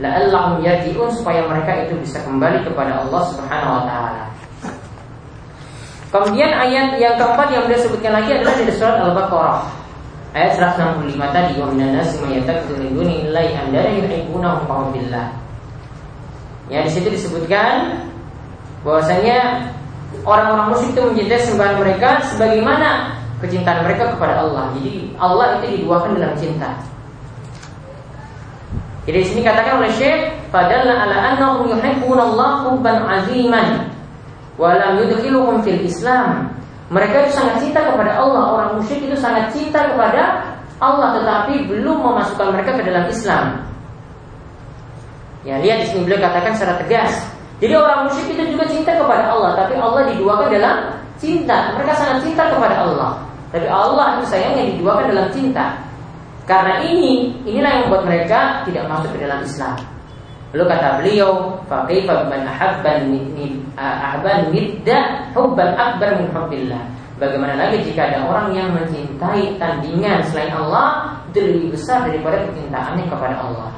la'allahum 0.00 0.64
yarji'un 0.64 1.12
supaya 1.12 1.44
mereka 1.44 1.84
itu 1.84 1.94
bisa 2.00 2.24
kembali 2.24 2.64
kepada 2.64 3.04
Allah 3.04 3.22
Subhanahu 3.28 3.76
wa 3.76 3.84
taala. 3.84 4.24
Kemudian 6.10 6.50
ayat 6.50 6.98
yang 6.98 7.14
keempat 7.20 7.52
yang 7.54 7.68
beliau 7.68 7.84
sebutkan 7.86 8.12
lagi 8.16 8.34
adalah 8.34 8.54
dari 8.58 8.72
surat 8.74 8.96
Al-Baqarah 8.98 9.60
ayat 10.34 10.52
165 10.58 11.20
tadi 11.36 11.52
wa 11.58 11.66
minan 11.70 12.00
nasi 12.00 12.18
may 12.24 12.40
yattakhidhu 12.40 12.80
min 12.82 12.90
dunillahi 12.96 13.50
andara 13.54 13.90
yuhibbunahum 13.94 14.90
billah. 14.90 15.36
Ya 16.72 16.82
di 16.86 16.90
situ 16.90 17.12
disebutkan 17.12 18.08
bahwasanya 18.82 19.70
orang-orang 20.26 20.74
musyrik 20.74 20.92
itu 20.94 21.00
mencintai 21.02 21.42
sembahan 21.46 21.76
mereka 21.78 22.08
sebagaimana 22.34 22.88
kecintaan 23.40 23.86
mereka 23.86 24.14
kepada 24.14 24.44
Allah. 24.44 24.74
Jadi 24.76 25.16
Allah 25.16 25.46
itu 25.58 25.66
diduakan 25.80 26.10
dalam 26.18 26.34
cinta. 26.36 26.70
Jadi 29.08 29.16
di 29.16 29.26
sini 29.26 29.40
katakan 29.40 29.80
oleh 29.80 29.90
Syekh, 29.96 30.28
padalla 30.52 31.08
ala 31.08 31.16
annahum 31.34 31.72
yuhibbunallaha 31.72 32.68
hubban 32.68 33.00
aziman 33.08 33.88
walam 34.60 35.00
yudkhiluhum 35.00 35.64
fil 35.64 35.80
Islam. 35.80 36.52
Mereka 36.92 37.26
itu 37.26 37.32
sangat 37.38 37.64
cinta 37.64 37.80
kepada 37.86 38.18
Allah. 38.18 38.44
Orang 38.54 38.70
musyrik 38.82 39.08
itu 39.08 39.16
sangat 39.16 39.50
cinta 39.56 39.88
kepada 39.88 40.52
Allah 40.82 41.16
tetapi 41.16 41.70
belum 41.70 41.96
memasukkan 42.02 42.48
mereka 42.52 42.76
ke 42.76 42.82
dalam 42.84 43.08
Islam. 43.08 43.44
Ya, 45.40 45.56
lihat 45.56 45.80
di 45.80 45.86
sini 45.88 46.04
beliau 46.04 46.20
katakan 46.20 46.52
secara 46.52 46.76
tegas. 46.84 47.39
Jadi 47.60 47.72
orang 47.76 48.08
musyrik 48.08 48.40
itu 48.40 48.56
juga 48.56 48.64
cinta 48.72 48.92
kepada 48.96 49.24
Allah, 49.28 49.52
tapi 49.52 49.76
Allah 49.76 50.02
diduakan 50.08 50.48
dalam 50.48 50.76
cinta. 51.20 51.76
Mereka 51.76 51.92
sangat 51.92 52.16
cinta 52.24 52.48
kepada 52.48 52.88
Allah. 52.88 53.20
Tapi 53.52 53.68
Allah 53.68 54.16
itu 54.16 54.24
sayangnya 54.32 54.64
diduakan 54.72 55.04
dalam 55.12 55.28
cinta. 55.28 55.76
Karena 56.48 56.80
ini, 56.82 57.36
inilah 57.44 57.70
yang 57.70 57.82
membuat 57.86 58.04
mereka 58.08 58.64
tidak 58.64 58.88
masuk 58.88 59.12
ke 59.12 59.28
dalam 59.28 59.44
Islam. 59.44 59.76
Lalu 60.50 60.64
kata 60.66 60.88
beliau, 60.98 61.30
"Faqaifa 61.70 62.26
man 62.26 62.42
ahabban 62.42 63.06
ahban 63.78 64.50
nidda 64.50 65.30
hubban 65.36 65.78
akbar 65.78 66.18
min 66.18 66.26
hubbillah." 66.34 66.82
Bagaimana 67.20 67.54
lagi 67.54 67.84
jika 67.84 68.08
ada 68.08 68.24
orang 68.24 68.56
yang 68.56 68.72
mencintai 68.72 69.60
tandingan 69.60 70.24
selain 70.32 70.56
Allah 70.56 71.20
itu 71.30 71.38
lebih 71.44 71.76
besar 71.76 72.08
daripada 72.08 72.40
kecintaannya 72.48 73.04
kepada 73.06 73.36
Allah. 73.44 73.70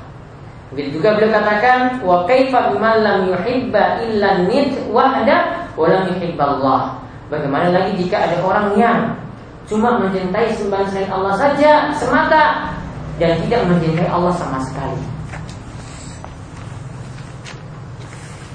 Begitu 0.72 1.00
juga 1.00 1.20
beliau 1.20 1.36
katakan, 1.36 2.00
"Wa 2.00 2.24
kaifa 2.24 2.72
biman 2.72 3.04
lam 3.04 3.18
yuhibba 3.28 4.00
illa 4.08 4.40
nid 4.48 4.72
wahda 4.88 5.68
wa 5.76 5.84
lam 5.84 6.08
yuhibballah." 6.08 6.96
Bagaimana 7.28 7.72
lagi 7.72 8.00
jika 8.00 8.24
ada 8.28 8.40
orang 8.40 8.72
yang 8.76 8.98
cuma 9.68 10.00
mencintai 10.00 10.52
sembahan 10.56 10.88
selain 10.88 11.12
Allah 11.12 11.34
saja 11.36 11.92
semata 11.96 12.72
dan 13.20 13.36
tidak 13.44 13.68
mencintai 13.68 14.08
Allah 14.08 14.32
sama 14.36 14.60
sekali. 14.64 15.00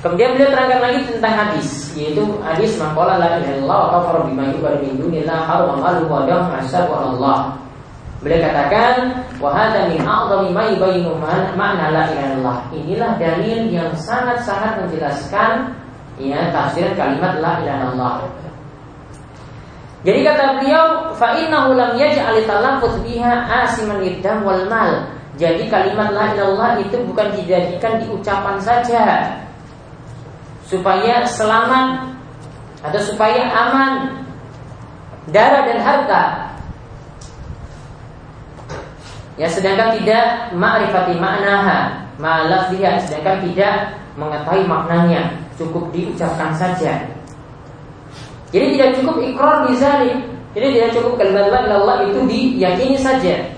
Kemudian 0.01 0.37
beliau 0.37 0.53
terangkan 0.53 0.81
lagi 0.81 0.99
tentang 1.09 1.33
hadis, 1.33 1.93
yaitu 1.97 2.21
hadis 2.45 2.77
maqala 2.77 3.17
la 3.17 3.41
ilaha 3.41 3.49
illallah 3.57 3.77
wa 3.81 3.89
kafara 3.97 4.19
bima 4.29 4.43
yu'badu 4.53 4.77
min 4.85 4.93
dunillah 4.93 5.39
haram 5.41 5.81
malu 5.81 6.05
wa 6.05 6.21
dam 6.29 6.53
hasab 6.53 6.85
Allah. 6.93 7.57
Beliau 8.17 8.49
katakan 8.49 9.13
wa 9.37 9.53
hadza 9.53 9.93
min 9.93 10.01
a'dhami 10.01 10.49
ma 10.49 10.63
yubayyinu 10.73 11.21
ma'na 11.21 11.93
la 11.93 12.09
ilaha. 12.09 12.65
Inilah 12.73 13.13
dalil 13.21 13.69
yang 13.69 13.93
sangat-sangat 13.93 14.81
menjelaskan 14.81 15.77
ya 16.17 16.49
tafsiran 16.49 16.97
kalimat 16.97 17.37
la 17.37 17.61
ilaha. 17.61 18.25
Jadi 20.01 20.19
kata 20.25 20.57
beliau 20.57 21.13
fa 21.13 21.37
innahu 21.37 21.77
lam 21.77 21.93
yaj'al 21.93 22.41
talaffuz 22.49 22.97
biha 23.05 23.45
asiman 23.65 24.01
lidam 24.01 24.41
wal 24.41 24.65
mal. 24.65 25.13
Jadi 25.37 25.69
kalimat 25.69 26.09
la 26.09 26.33
ilaha 26.33 26.33
illallah 26.33 26.71
itu 26.81 26.97
bukan 27.05 27.29
dijadikan 27.37 28.01
di 28.01 28.09
ucapan 28.09 28.57
saja, 28.57 29.37
supaya 30.65 31.21
selamat 31.21 32.17
atau 32.81 33.01
supaya 33.05 33.45
aman 33.45 34.25
darah 35.29 35.69
dan 35.69 35.79
harta. 35.85 36.46
Ya 39.37 39.45
sedangkan 39.45 40.01
tidak 40.01 40.49
ma'rifati 40.57 41.13
maknaha, 41.21 42.09
ma'alaf 42.17 42.73
dia 42.73 42.97
sedangkan 43.05 43.45
tidak 43.45 43.73
mengetahui 44.17 44.65
maknanya, 44.65 45.29
cukup 45.61 45.93
diucapkan 45.93 46.57
saja. 46.57 47.05
Jadi 48.49 48.65
tidak 48.73 48.89
cukup 48.97 49.21
ikrar 49.21 49.69
bizalik. 49.69 50.17
Jadi 50.57 50.67
tidak 50.73 50.89
cukup 50.97 51.21
kalimat 51.21 51.53
la 51.53 51.77
Allah 51.77 52.09
itu 52.09 52.19
diyakini 52.25 52.97
saja. 52.97 53.53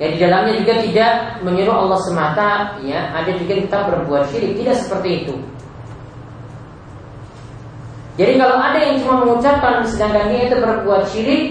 Ya 0.00 0.06
di 0.10 0.18
dalamnya 0.18 0.58
juga 0.58 0.74
tidak 0.80 1.12
menyuruh 1.44 1.76
Allah 1.86 2.00
semata, 2.02 2.50
ya 2.82 3.12
ada 3.14 3.30
juga 3.36 3.60
kita 3.60 3.78
berbuat 3.92 4.26
syirik, 4.32 4.58
tidak 4.58 4.76
seperti 4.80 5.08
itu. 5.22 5.34
Jadi 8.14 8.32
kalau 8.38 8.56
ada 8.58 8.78
yang 8.78 9.02
cuma 9.04 9.22
mengucapkan 9.22 9.84
sedangkan 9.86 10.32
dia 10.32 10.50
itu 10.50 10.56
berbuat 10.58 11.02
syirik, 11.12 11.42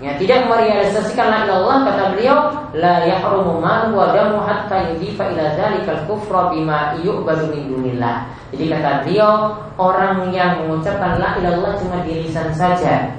ya 0.00 0.16
tidak 0.16 0.48
merealisasikan 0.48 1.28
la 1.28 1.44
Allah 1.44 1.76
kata 1.92 2.04
beliau, 2.16 2.38
la 2.72 3.04
yahrumu 3.04 3.60
malu 3.60 4.00
wa 4.00 4.16
damu 4.16 4.40
hatta 4.40 4.92
yudhifa 4.92 5.28
ila 5.36 5.52
dzalikal 5.54 6.00
kufra 6.08 6.48
bima 6.50 6.96
yu'badu 7.04 7.52
min 7.52 7.68
dunillah. 7.68 8.24
Jadi 8.50 8.64
kata 8.72 8.90
beliau, 9.04 9.54
orang 9.76 10.32
yang 10.32 10.64
mengucapkan 10.64 11.20
la 11.20 11.36
ilallah 11.36 11.76
cuma 11.78 12.00
di 12.02 12.24
lisan 12.24 12.48
saja, 12.56 13.12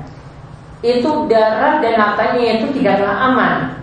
itu 0.81 1.29
darah 1.29 1.77
dan 1.77 1.93
hartanya 1.93 2.57
itu 2.57 2.67
tidaklah 2.73 3.13
aman 3.29 3.81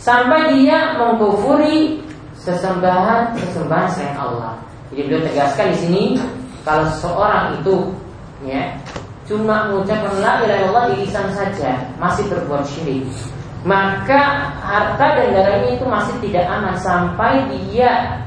sampai 0.00 0.56
dia 0.56 0.96
mengkufuri 0.96 2.00
sesembahan 2.40 3.36
sesembahan 3.36 3.88
selain 3.92 4.16
Allah. 4.16 4.56
Jadi 4.92 5.00
beliau 5.06 5.22
tegaskan 5.28 5.66
di 5.72 5.76
sini 5.76 6.02
kalau 6.64 6.84
seseorang 6.88 7.56
itu 7.60 7.76
ya 8.44 8.76
cuma 9.30 9.70
mengucapkan 9.70 10.18
la 10.18 10.42
ilaha 10.42 10.58
illallah 10.58 10.84
di 10.90 11.06
lisan 11.06 11.30
saja 11.30 11.78
masih 12.02 12.26
berbuat 12.26 12.66
syirik 12.66 13.06
maka 13.62 14.50
harta 14.64 15.06
dan 15.20 15.36
darahnya 15.36 15.76
itu 15.76 15.84
masih 15.84 16.16
tidak 16.24 16.48
aman 16.48 16.72
sampai 16.80 17.44
dia 17.52 18.24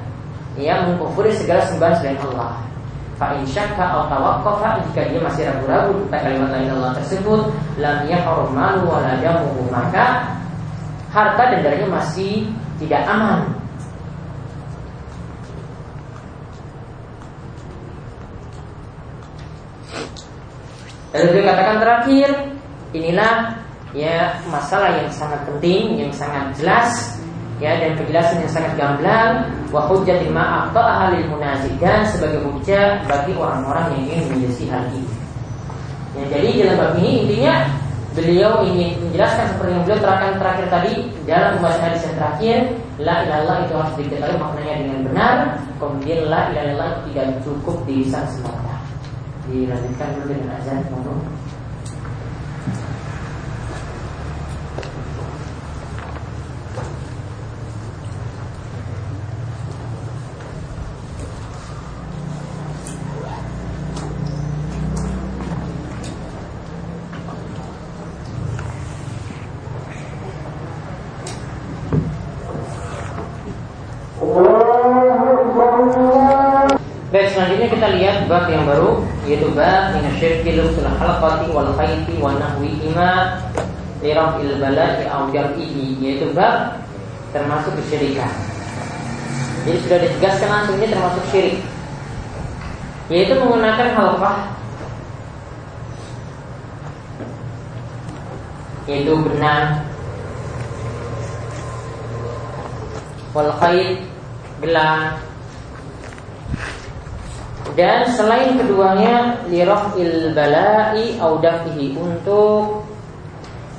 ya 0.54 0.86
mengkufuri 0.86 1.34
segala 1.34 1.66
sembahan 1.66 1.98
selain 1.98 2.22
Allah. 2.30 2.62
Fa 3.18 3.34
in 3.38 3.46
syakka 3.46 3.82
aw 3.82 4.10
tawaqqafa 4.10 4.86
jika 4.90 5.02
dia 5.10 5.20
masih 5.22 5.50
ragu-ragu 5.50 5.94
tentang 6.06 6.22
kalimat 6.30 6.50
la 6.54 6.60
ilaha 6.66 6.98
tersebut 7.02 7.42
lam 7.82 7.98
yahrum 8.10 8.50
malu 8.54 8.90
wa 8.90 9.02
la 9.02 9.18
maka 9.74 10.06
harta 11.10 11.44
dan 11.50 11.60
darahnya 11.66 11.90
masih 11.90 12.50
tidak 12.78 13.02
aman. 13.10 13.50
Lalu 21.14 21.28
dia 21.38 21.44
katakan 21.54 21.78
terakhir, 21.78 22.30
inilah 22.90 23.34
ya 23.94 24.34
masalah 24.50 24.98
yang 24.98 25.10
sangat 25.14 25.46
penting, 25.46 26.02
yang 26.02 26.10
sangat 26.10 26.50
jelas 26.58 26.90
ya 27.62 27.78
dan 27.78 27.94
penjelasan 27.94 28.42
yang 28.42 28.52
sangat 28.52 28.74
gamblang. 28.74 29.46
Wa 29.70 29.86
hujjatil 29.86 30.34
ma'af 30.34 30.74
ahlil 30.74 31.30
munazi 31.30 31.70
dan 31.78 32.02
sebagai 32.10 32.42
hujjah 32.50 33.06
bagi 33.06 33.38
orang-orang 33.38 33.94
yang 33.94 34.02
ingin 34.10 34.26
menyelisih 34.34 34.68
hal 34.74 34.86
ini. 34.90 35.14
Ya, 36.14 36.24
jadi 36.30 36.50
dalam 36.66 36.78
bab 36.78 36.92
ini 37.02 37.26
intinya 37.26 37.56
beliau 38.14 38.62
ingin 38.62 39.02
menjelaskan 39.02 39.46
seperti 39.54 39.70
yang 39.74 39.84
beliau 39.86 40.00
terangkan 40.06 40.34
terakhir 40.38 40.66
tadi 40.70 40.94
dalam 41.26 41.50
pembahasan 41.58 41.84
hadis 41.90 42.02
yang 42.06 42.16
terakhir 42.22 42.58
la 43.02 43.16
ilallah 43.26 43.58
itu 43.66 43.74
harus 43.74 43.94
diketahui 43.98 44.38
maknanya 44.38 44.76
dengan 44.86 45.00
benar 45.10 45.36
kemudian 45.82 46.20
la 46.30 46.42
ilallah 46.54 46.92
tidak 47.10 47.28
cukup 47.42 47.78
di 47.90 48.06
lisan 48.06 48.22
semata 48.30 48.73
dilanjutkan 49.44 50.10
dulu 50.16 50.26
dengan 50.32 50.56
azan 50.56 50.88
mohon 50.88 51.20
Baik 77.14 77.30
selanjutnya 77.30 77.70
kita 77.70 77.88
lihat 77.94 78.18
bab 78.26 78.50
yang 78.50 78.66
baru 78.66 79.03
yaitu 79.24 79.48
bab 79.56 79.96
min 79.96 80.04
syirki 80.20 80.60
lubsul 80.60 80.88
halqati 80.88 81.48
wal 81.56 81.72
khayti 81.80 82.20
wa 82.20 82.36
nahwi 82.36 82.76
ima 82.84 83.40
li 84.04 84.12
raf'il 84.12 84.60
bala'i 84.60 85.08
aw 85.08 85.32
jar'ihi 85.32 85.96
yaitu 86.04 86.28
bab 86.36 86.84
termasuk 87.32 87.72
kesyirikan. 87.80 88.30
Jadi 89.64 89.78
sudah 89.88 90.00
ditegaskan 90.04 90.50
langsung 90.52 90.76
ini 90.76 90.88
termasuk 90.92 91.24
syirik. 91.32 91.58
Yaitu 93.08 93.34
menggunakan 93.40 93.96
halqah 93.96 94.38
yaitu 98.84 99.16
benang 99.16 99.88
wal 103.32 103.52
khayt 103.64 104.04
gelang 104.60 105.23
dan 107.74 108.06
selain 108.14 108.54
keduanya 108.58 109.42
il 109.50 110.34
bala'i 110.38 111.18
audafihi 111.18 111.98
untuk 111.98 112.86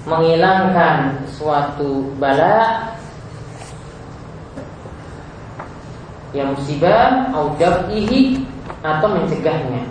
menghilangkan 0.04 1.24
suatu 1.30 2.12
bala 2.18 2.92
yang 6.34 6.52
musibah 6.52 7.30
audafihi 7.30 8.42
atau 8.82 9.08
mencegahnya 9.14 9.86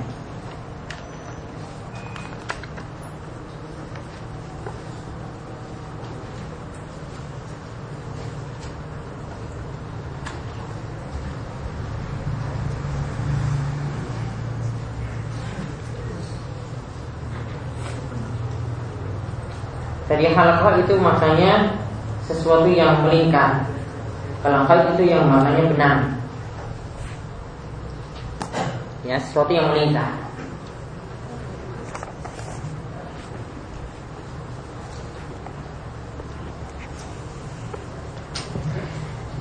Halaqah 20.63 20.79
itu 20.87 20.95
maknanya 20.95 21.75
sesuatu 22.23 22.71
yang 22.71 23.03
melingkar. 23.03 23.67
Kalau 24.39 24.63
itu 24.95 25.11
yang 25.11 25.27
maknanya 25.27 25.63
benang. 25.75 25.99
Ya, 29.03 29.19
sesuatu 29.19 29.51
yang 29.51 29.75
melingkar. 29.75 30.07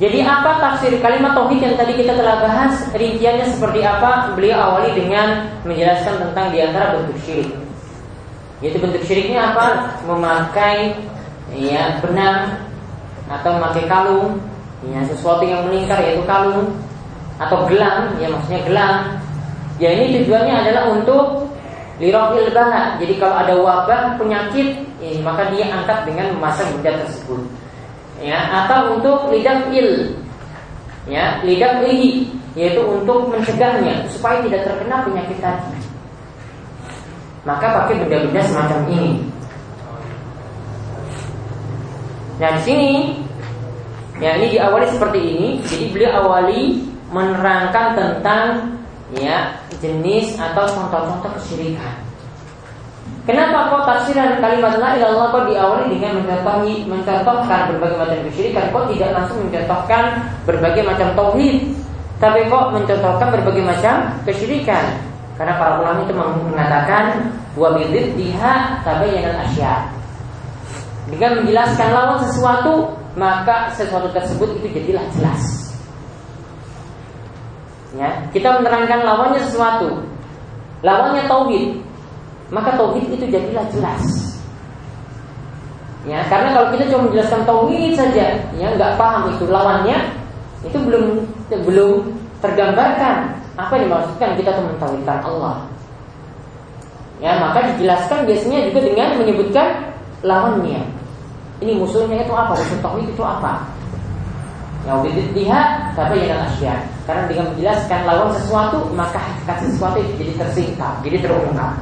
Jadi 0.03 0.27
apa 0.27 0.59
tafsir 0.59 0.99
kalimat 0.99 1.39
tauhid 1.39 1.63
yang 1.63 1.79
tadi 1.79 1.95
kita 1.95 2.19
telah 2.19 2.43
bahas 2.43 2.91
rinciannya 2.99 3.47
seperti 3.47 3.87
apa? 3.87 4.35
Beliau 4.35 4.59
awali 4.59 4.91
dengan 4.99 5.47
menjelaskan 5.63 6.19
tentang 6.19 6.51
di 6.51 6.59
antara 6.59 6.99
bentuk 6.99 7.15
syirik. 7.23 7.55
Yaitu 8.59 8.83
bentuk 8.83 9.03
syiriknya 9.07 9.55
apa? 9.55 9.95
Memakai 10.03 10.95
ya 11.57 12.01
benang 12.01 12.57
atau 13.29 13.51
memakai 13.57 13.85
kalung, 13.89 14.41
ya 14.89 15.01
sesuatu 15.09 15.45
yang 15.45 15.69
melingkar 15.69 16.01
yaitu 16.05 16.25
kalung 16.25 16.73
atau 17.41 17.65
gelang, 17.69 18.13
ya 18.21 18.29
maksudnya 18.29 18.61
gelang. 18.65 18.97
Ya 19.81 19.89
ini 19.97 20.23
tujuannya 20.23 20.55
adalah 20.55 20.85
untuk 20.93 21.49
lirofil 21.97 22.53
bala. 22.53 22.97
Jadi 23.01 23.15
kalau 23.17 23.35
ada 23.35 23.55
wabah 23.57 24.03
penyakit, 24.21 24.85
ya, 25.01 25.11
maka 25.25 25.49
dia 25.51 25.73
angkat 25.73 26.07
dengan 26.07 26.37
memasang 26.39 26.71
benda 26.79 27.03
tersebut. 27.03 27.41
Ya, 28.23 28.39
atau 28.63 28.95
untuk 28.95 29.35
lidah 29.35 29.67
il, 29.75 30.15
ya 31.11 31.43
lidah 31.43 31.83
lihi, 31.83 32.31
yaitu 32.55 32.79
untuk 32.87 33.33
mencegahnya 33.35 34.07
supaya 34.07 34.39
tidak 34.47 34.63
terkena 34.63 35.03
penyakit 35.03 35.43
tadi 35.43 35.83
maka 37.43 37.67
pakai 37.75 37.99
benda-benda 37.99 38.43
semacam 38.47 38.81
ini. 38.91 39.13
Nah 42.43 42.59
di 42.59 42.63
sini, 42.67 42.91
ya 44.19 44.35
ini 44.35 44.59
diawali 44.59 44.91
seperti 44.91 45.21
ini. 45.23 45.49
Jadi 45.63 45.95
beliau 45.95 46.27
awali 46.27 46.83
menerangkan 47.15 47.95
tentang 47.95 48.75
ya 49.15 49.63
jenis 49.79 50.35
atau 50.35 50.67
contoh-contoh 50.67 51.39
kesyirikan. 51.39 52.03
Kenapa 53.23 53.71
kok 53.71 53.87
tafsiran 53.87 54.43
kalimat 54.43 54.75
la 54.83 54.99
ilallah 54.99 55.31
kok 55.31 55.47
diawali 55.47 55.95
dengan 55.95 56.19
mencontohi, 56.19 56.83
mencontohkan 56.91 57.71
berbagai 57.71 57.95
macam 58.03 58.19
kesyirikan? 58.27 58.75
Kok 58.75 58.91
tidak 58.91 59.11
langsung 59.15 59.39
mencontohkan 59.47 60.03
berbagai 60.43 60.83
macam 60.83 61.09
tauhid, 61.15 61.71
tapi 62.19 62.51
kok 62.51 62.65
mencontohkan 62.75 63.29
berbagai 63.31 63.63
macam 63.63 63.95
kesyirikan? 64.27 64.99
Karena 65.39 65.55
para 65.63 65.79
ulama 65.79 66.03
itu 66.03 66.15
mengatakan 66.19 67.31
wa 67.55 67.79
bidziddiha 67.79 68.83
tabayyanal 68.83 69.39
asya. 69.47 70.02
Dengan 71.13 71.45
menjelaskan 71.45 71.89
lawan 71.93 72.19
sesuatu, 72.25 72.89
maka 73.21 73.69
sesuatu 73.77 74.09
tersebut 74.17 74.49
itu 74.57 74.81
jadilah 74.81 75.05
jelas. 75.13 75.43
Ya, 77.93 78.09
kita 78.33 78.57
menerangkan 78.57 79.05
lawannya 79.05 79.41
sesuatu. 79.45 80.01
Lawannya 80.81 81.29
tauhid. 81.29 81.85
Maka 82.49 82.81
tauhid 82.81 83.05
itu 83.13 83.29
jadilah 83.29 83.69
jelas. 83.69 84.03
Ya, 86.09 86.25
karena 86.27 86.57
kalau 86.57 86.69
kita 86.73 86.89
cuma 86.91 87.07
menjelaskan 87.07 87.45
tauhid 87.45 87.93
saja, 87.95 88.27
ya 88.59 88.67
nggak 88.75 88.97
paham 88.99 89.31
itu 89.37 89.45
lawannya, 89.47 89.99
itu 90.67 90.75
belum 90.81 91.23
belum 91.63 91.93
tergambarkan 92.43 93.39
apa 93.55 93.73
yang 93.77 93.85
dimaksudkan 93.87 94.31
kita 94.35 94.51
tuh 94.57 94.65
mentauhidkan 94.67 95.19
Allah? 95.23 95.57
Ya, 97.23 97.39
maka 97.39 97.71
dijelaskan 97.71 98.27
biasanya 98.27 98.67
juga 98.67 98.81
dengan 98.83 99.09
menyebutkan 99.21 99.95
lawannya. 100.27 100.83
Ini 101.63 101.79
musuhnya 101.79 102.27
itu 102.27 102.35
apa? 102.35 102.59
Musuh 102.59 102.79
tauhid 102.83 103.09
itu 103.15 103.23
apa? 103.23 103.71
Ya 104.83 104.99
dia 105.31 105.59
tapi 105.95 106.27
yang 106.27 106.43
asya. 106.43 106.75
Karena 107.07 107.31
dengan 107.31 107.55
menjelaskan 107.55 108.01
lawan 108.03 108.31
sesuatu, 108.35 108.91
maka 108.99 109.19
hakikat 109.19 109.71
sesuatu 109.71 110.03
itu 110.03 110.13
jadi 110.19 110.33
tersingkap, 110.43 110.95
jadi 111.07 111.23
terungkap. 111.23 111.79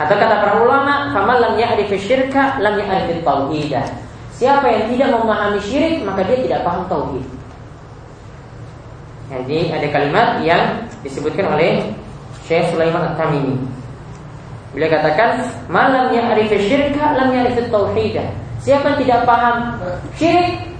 Atau 0.00 0.16
kata 0.16 0.34
para 0.40 0.54
ulama, 0.60 1.12
"Faman 1.12 1.36
lam 1.40 1.54
ya'rif 1.60 1.92
syirka 2.00 2.60
lam 2.60 2.76
ya'rif 2.76 3.20
tauhid." 3.24 3.72
Siapa 4.36 4.64
yang 4.72 4.84
tidak 4.92 5.08
memahami 5.12 5.60
syirik, 5.60 6.00
maka 6.04 6.24
dia 6.24 6.40
tidak 6.40 6.60
paham 6.64 6.88
tauhid. 6.88 7.24
Jadi 9.28 9.58
ada 9.68 9.86
kalimat 9.92 10.28
yang 10.40 10.84
disebutkan 11.04 11.52
oleh 11.52 11.92
Syekh 12.48 12.72
Sulaiman 12.72 13.12
At-Tamimi. 13.12 13.79
Beliau 14.70 14.90
katakan, 14.90 15.42
"Malam 15.66 16.14
yang 16.14 16.30
arif 16.30 16.54
syirka 16.54 17.18
lam 17.18 17.34
arif 17.34 17.58
tauhidah." 17.70 18.28
Siapa 18.60 18.92
yang 18.92 18.98
tidak 19.02 19.20
paham 19.24 19.56
syirik, 20.20 20.70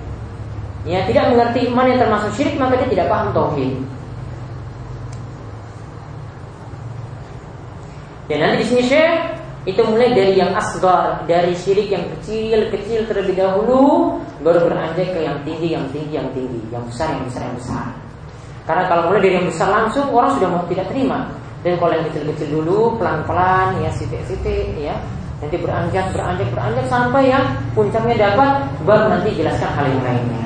ya 0.85 1.01
tidak 1.09 1.33
mengerti 1.33 1.69
iman 1.73 1.89
yang 1.89 1.99
termasuk 2.01 2.31
syirik, 2.37 2.57
maka 2.61 2.77
dia 2.77 2.89
tidak 2.93 3.09
paham 3.09 3.29
tauhid. 3.33 3.73
Dan 8.31 8.39
nanti 8.47 8.63
di 8.63 8.67
sini 8.69 8.83
Syekh 8.87 9.15
itu 9.67 9.83
mulai 9.83 10.15
dari 10.15 10.39
yang 10.39 10.55
asgar, 10.55 11.27
dari 11.27 11.51
syirik 11.51 11.91
yang 11.91 12.07
kecil-kecil 12.15 13.11
terlebih 13.11 13.35
dahulu, 13.35 14.17
baru 14.41 14.71
beranjak 14.71 15.11
ke 15.11 15.21
yang 15.27 15.43
tinggi, 15.43 15.75
yang 15.75 15.85
tinggi, 15.91 16.15
yang 16.15 16.29
tinggi, 16.31 16.61
yang 16.71 16.85
besar, 16.87 17.11
yang 17.11 17.27
besar, 17.27 17.43
yang 17.49 17.57
besar. 17.59 17.85
Karena 18.71 18.85
kalau 18.87 19.03
mulai 19.11 19.21
dari 19.25 19.35
yang 19.35 19.49
besar 19.51 19.69
langsung 19.73 20.07
orang 20.15 20.31
sudah 20.39 20.49
mau 20.49 20.63
tidak 20.71 20.87
terima. 20.95 21.27
Dan 21.61 21.77
kalau 21.77 21.93
yang 21.93 22.09
kecil-kecil 22.09 22.49
dulu, 22.57 22.97
pelan-pelan, 22.97 23.85
ya 23.85 23.91
sitik-sitik, 23.93 24.81
ya 24.81 24.97
nanti 25.41 25.57
beranjak, 25.57 26.13
beranjak, 26.13 26.49
beranjak 26.53 26.87
sampai 26.89 27.33
yang 27.33 27.45
puncaknya 27.73 28.17
dapat, 28.29 28.69
baru 28.85 29.09
nanti 29.09 29.33
jelaskan 29.37 29.73
hal 29.73 29.87
yang 29.89 30.05
lainnya. 30.05 30.45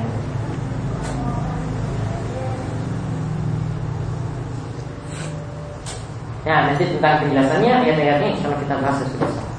Nah, 6.45 6.59
nanti 6.69 6.83
tentang 6.85 7.25
penjelasannya 7.25 7.71
ayat-ayatnya 7.73 8.29
Allah 8.45 8.59
kita 8.61 8.75
bahas 8.77 8.97
sesudah 9.01 9.54